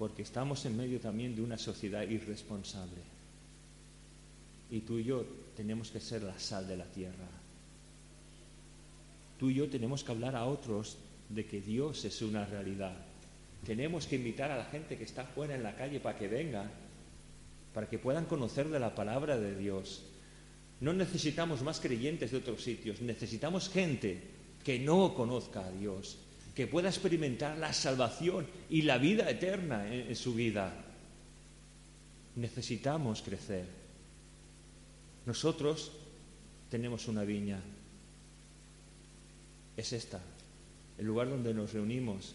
porque 0.00 0.22
estamos 0.22 0.64
en 0.64 0.76
medio 0.76 0.98
también 0.98 1.36
de 1.36 1.42
una 1.42 1.58
sociedad 1.58 2.02
irresponsable. 2.02 3.02
Y 4.72 4.80
tú 4.80 4.98
y 4.98 5.04
yo 5.04 5.24
tenemos 5.54 5.92
que 5.92 6.00
ser 6.00 6.22
la 6.22 6.38
sal 6.40 6.66
de 6.66 6.76
la 6.76 6.86
tierra. 6.86 7.28
Tú 9.38 9.50
y 9.50 9.54
yo 9.54 9.68
tenemos 9.68 10.02
que 10.02 10.10
hablar 10.10 10.34
a 10.34 10.46
otros 10.46 10.96
de 11.28 11.46
que 11.46 11.60
Dios 11.60 12.04
es 12.04 12.20
una 12.22 12.44
realidad 12.44 12.96
tenemos 13.64 14.06
que 14.06 14.16
invitar 14.16 14.50
a 14.50 14.56
la 14.56 14.64
gente 14.64 14.96
que 14.96 15.04
está 15.04 15.24
fuera 15.24 15.54
en 15.54 15.62
la 15.62 15.76
calle 15.76 16.00
para 16.00 16.18
que 16.18 16.28
venga, 16.28 16.70
para 17.74 17.88
que 17.88 17.98
puedan 17.98 18.24
conocer 18.24 18.68
de 18.68 18.80
la 18.80 18.94
palabra 18.94 19.38
de 19.38 19.56
Dios. 19.56 20.02
No 20.80 20.92
necesitamos 20.92 21.62
más 21.62 21.78
creyentes 21.78 22.30
de 22.30 22.38
otros 22.38 22.62
sitios, 22.62 23.02
necesitamos 23.02 23.68
gente 23.68 24.22
que 24.64 24.78
no 24.78 25.14
conozca 25.14 25.66
a 25.66 25.70
Dios, 25.72 26.18
que 26.54 26.66
pueda 26.66 26.88
experimentar 26.88 27.56
la 27.58 27.72
salvación 27.72 28.46
y 28.68 28.82
la 28.82 28.98
vida 28.98 29.28
eterna 29.30 29.92
en, 29.92 30.14
su 30.16 30.34
vida. 30.34 30.72
Necesitamos 32.36 33.22
crecer. 33.22 33.66
Nosotros 35.26 35.92
tenemos 36.70 37.06
una 37.08 37.24
viña. 37.24 37.60
Es 39.76 39.92
esta, 39.92 40.20
el 40.98 41.06
lugar 41.06 41.28
donde 41.30 41.54
nos 41.54 41.72
reunimos 41.72 42.34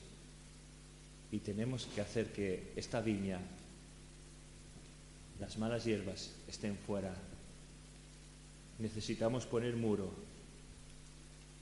y 1.32 1.40
tenemos 1.40 1.86
que 1.88 2.02
hacer 2.02 2.32
que 2.32 2.72
esta 2.76 3.02
viña, 3.02 3.40
las 5.40 5.58
malas 5.58 5.84
hierbas, 5.84 6.32
estén 6.48 6.78
fuera. 6.78 7.14
Necesitamos 8.80 9.46
poner 9.46 9.76
muro 9.76 10.12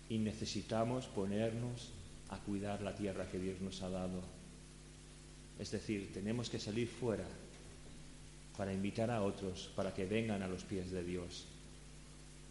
y 0.09 0.19
necesitamos 0.19 1.05
ponernos 1.07 1.91
a 2.33 2.39
cuidar 2.39 2.81
la 2.81 2.95
tierra 2.95 3.29
que 3.29 3.39
Dios 3.39 3.61
nos 3.61 3.81
ha 3.81 3.89
dado. 3.89 4.21
Es 5.59 5.71
decir, 5.71 6.11
tenemos 6.13 6.49
que 6.49 6.59
salir 6.59 6.87
fuera 6.87 7.25
para 8.57 8.73
invitar 8.73 9.09
a 9.11 9.23
otros, 9.23 9.71
para 9.75 9.93
que 9.93 10.05
vengan 10.05 10.41
a 10.41 10.47
los 10.47 10.63
pies 10.63 10.91
de 10.91 11.03
Dios, 11.03 11.45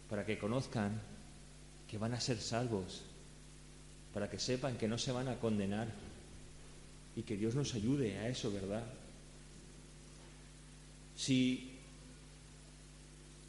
para 0.09 0.25
que 0.25 0.37
conozcan 0.37 0.99
que 1.87 1.97
van 1.97 2.13
a 2.13 2.19
ser 2.19 2.39
salvos, 2.39 3.01
para 4.13 4.29
que 4.29 4.39
sepan 4.39 4.77
que 4.77 4.87
no 4.87 4.97
se 4.97 5.11
van 5.11 5.27
a 5.27 5.39
condenar, 5.39 5.87
y 7.15 7.21
que 7.21 7.37
Dios 7.37 7.55
nos 7.55 7.75
ayude 7.75 8.17
a 8.17 8.27
eso, 8.27 8.51
¿verdad? 8.51 8.83
Si 11.15 11.71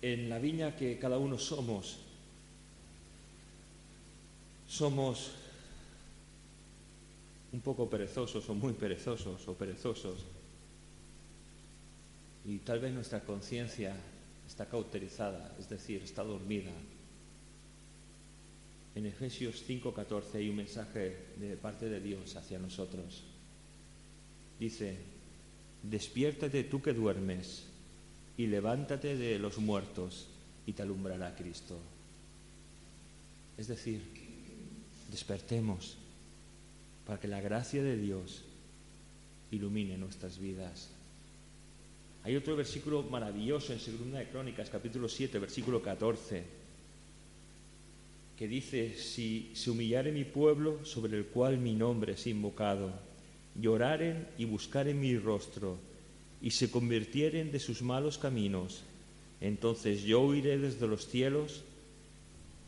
en 0.02 0.28
la 0.28 0.38
viña 0.38 0.76
que 0.76 0.98
cada 0.98 1.16
uno 1.16 1.38
somos 1.38 1.96
somos 4.68 5.30
un 7.54 7.60
poco 7.60 7.88
perezosos 7.88 8.48
o 8.50 8.54
muy 8.54 8.72
perezosos 8.72 9.46
o 9.46 9.54
perezosos 9.54 10.26
y 12.44 12.58
tal 12.58 12.80
vez 12.80 12.92
nuestra 12.92 13.20
conciencia 13.20 13.94
está 14.44 14.66
cauterizada, 14.66 15.54
es 15.58 15.68
decir, 15.68 16.02
está 16.02 16.24
dormida. 16.24 16.72
En 18.96 19.06
Efesios 19.06 19.62
5:14 19.62 20.34
hay 20.34 20.50
un 20.50 20.56
mensaje 20.56 21.16
de 21.38 21.56
parte 21.56 21.88
de 21.88 22.00
Dios 22.00 22.34
hacia 22.34 22.58
nosotros. 22.58 23.22
Dice, 24.58 24.98
despiértate 25.84 26.64
tú 26.64 26.82
que 26.82 26.92
duermes 26.92 27.66
y 28.36 28.48
levántate 28.48 29.16
de 29.16 29.38
los 29.38 29.58
muertos 29.58 30.26
y 30.66 30.72
te 30.72 30.82
alumbrará 30.82 31.36
Cristo. 31.36 31.78
Es 33.56 33.68
decir, 33.68 34.02
despertemos 35.12 35.98
para 37.06 37.20
que 37.20 37.28
la 37.28 37.40
gracia 37.40 37.82
de 37.82 37.96
Dios 37.96 38.42
ilumine 39.50 39.96
nuestras 39.96 40.38
vidas. 40.38 40.90
Hay 42.24 42.36
otro 42.36 42.56
versículo 42.56 43.02
maravilloso 43.02 43.72
en 43.72 43.80
Segunda 43.80 44.18
de 44.18 44.28
Crónicas, 44.28 44.70
capítulo 44.70 45.08
7, 45.08 45.38
versículo 45.38 45.82
14, 45.82 46.42
que 48.38 48.48
dice, 48.48 48.96
si 48.96 49.50
se 49.54 49.70
humillare 49.70 50.10
mi 50.10 50.24
pueblo 50.24 50.84
sobre 50.84 51.18
el 51.18 51.26
cual 51.26 51.58
mi 51.58 51.74
nombre 51.74 52.14
es 52.14 52.26
invocado, 52.26 52.92
lloraren 53.60 54.26
y 54.38 54.46
buscaren 54.46 54.98
mi 54.98 55.16
rostro, 55.18 55.78
y 56.40 56.50
se 56.50 56.70
convirtieren 56.70 57.52
de 57.52 57.60
sus 57.60 57.82
malos 57.82 58.18
caminos, 58.18 58.82
entonces 59.40 60.02
yo 60.02 60.22
oiré 60.22 60.58
desde 60.58 60.86
los 60.86 61.06
cielos 61.06 61.62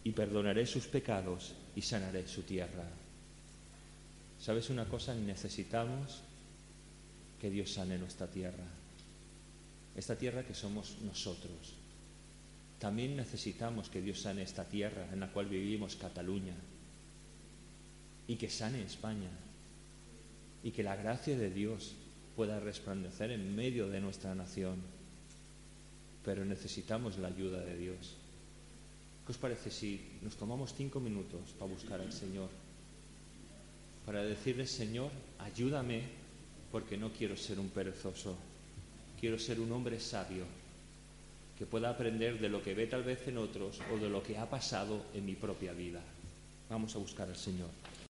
y 0.04 0.12
perdonaré 0.12 0.66
sus 0.66 0.86
pecados 0.86 1.54
y 1.74 1.82
sanaré 1.82 2.28
su 2.28 2.42
tierra. 2.42 2.86
¿Sabes 4.40 4.70
una 4.70 4.84
cosa? 4.84 5.14
Necesitamos 5.14 6.20
que 7.40 7.50
Dios 7.50 7.72
sane 7.72 7.98
nuestra 7.98 8.26
tierra. 8.26 8.64
Esta 9.94 10.16
tierra 10.16 10.44
que 10.44 10.54
somos 10.54 10.96
nosotros. 11.02 11.74
También 12.78 13.16
necesitamos 13.16 13.88
que 13.88 14.02
Dios 14.02 14.20
sane 14.20 14.42
esta 14.42 14.64
tierra 14.64 15.08
en 15.12 15.20
la 15.20 15.32
cual 15.32 15.46
vivimos, 15.46 15.96
Cataluña. 15.96 16.54
Y 18.28 18.36
que 18.36 18.50
sane 18.50 18.82
España. 18.82 19.30
Y 20.62 20.70
que 20.72 20.82
la 20.82 20.96
gracia 20.96 21.36
de 21.36 21.50
Dios 21.50 21.92
pueda 22.34 22.60
resplandecer 22.60 23.30
en 23.30 23.56
medio 23.56 23.88
de 23.88 24.00
nuestra 24.00 24.34
nación. 24.34 24.76
Pero 26.24 26.44
necesitamos 26.44 27.18
la 27.18 27.28
ayuda 27.28 27.60
de 27.60 27.76
Dios. 27.78 28.14
¿Qué 29.24 29.32
os 29.32 29.38
parece 29.38 29.70
si 29.70 30.00
nos 30.22 30.36
tomamos 30.36 30.74
cinco 30.74 31.00
minutos 31.00 31.52
para 31.58 31.72
buscar 31.72 32.00
al 32.00 32.12
Señor? 32.12 32.50
Para 34.06 34.22
decirle, 34.22 34.66
Señor, 34.66 35.10
ayúdame 35.40 36.02
porque 36.70 36.96
no 36.96 37.10
quiero 37.10 37.36
ser 37.36 37.58
un 37.58 37.68
perezoso. 37.68 38.36
Quiero 39.20 39.38
ser 39.38 39.58
un 39.58 39.72
hombre 39.72 39.98
sabio 39.98 40.44
que 41.58 41.66
pueda 41.66 41.90
aprender 41.90 42.38
de 42.38 42.48
lo 42.48 42.62
que 42.62 42.74
ve 42.74 42.86
tal 42.86 43.02
vez 43.02 43.26
en 43.26 43.38
otros 43.38 43.80
o 43.92 43.98
de 43.98 44.08
lo 44.08 44.22
que 44.22 44.38
ha 44.38 44.48
pasado 44.48 45.06
en 45.14 45.26
mi 45.26 45.34
propia 45.34 45.72
vida. 45.72 46.00
Vamos 46.70 46.94
a 46.94 46.98
buscar 46.98 47.28
al 47.28 47.36
Señor. 47.36 47.68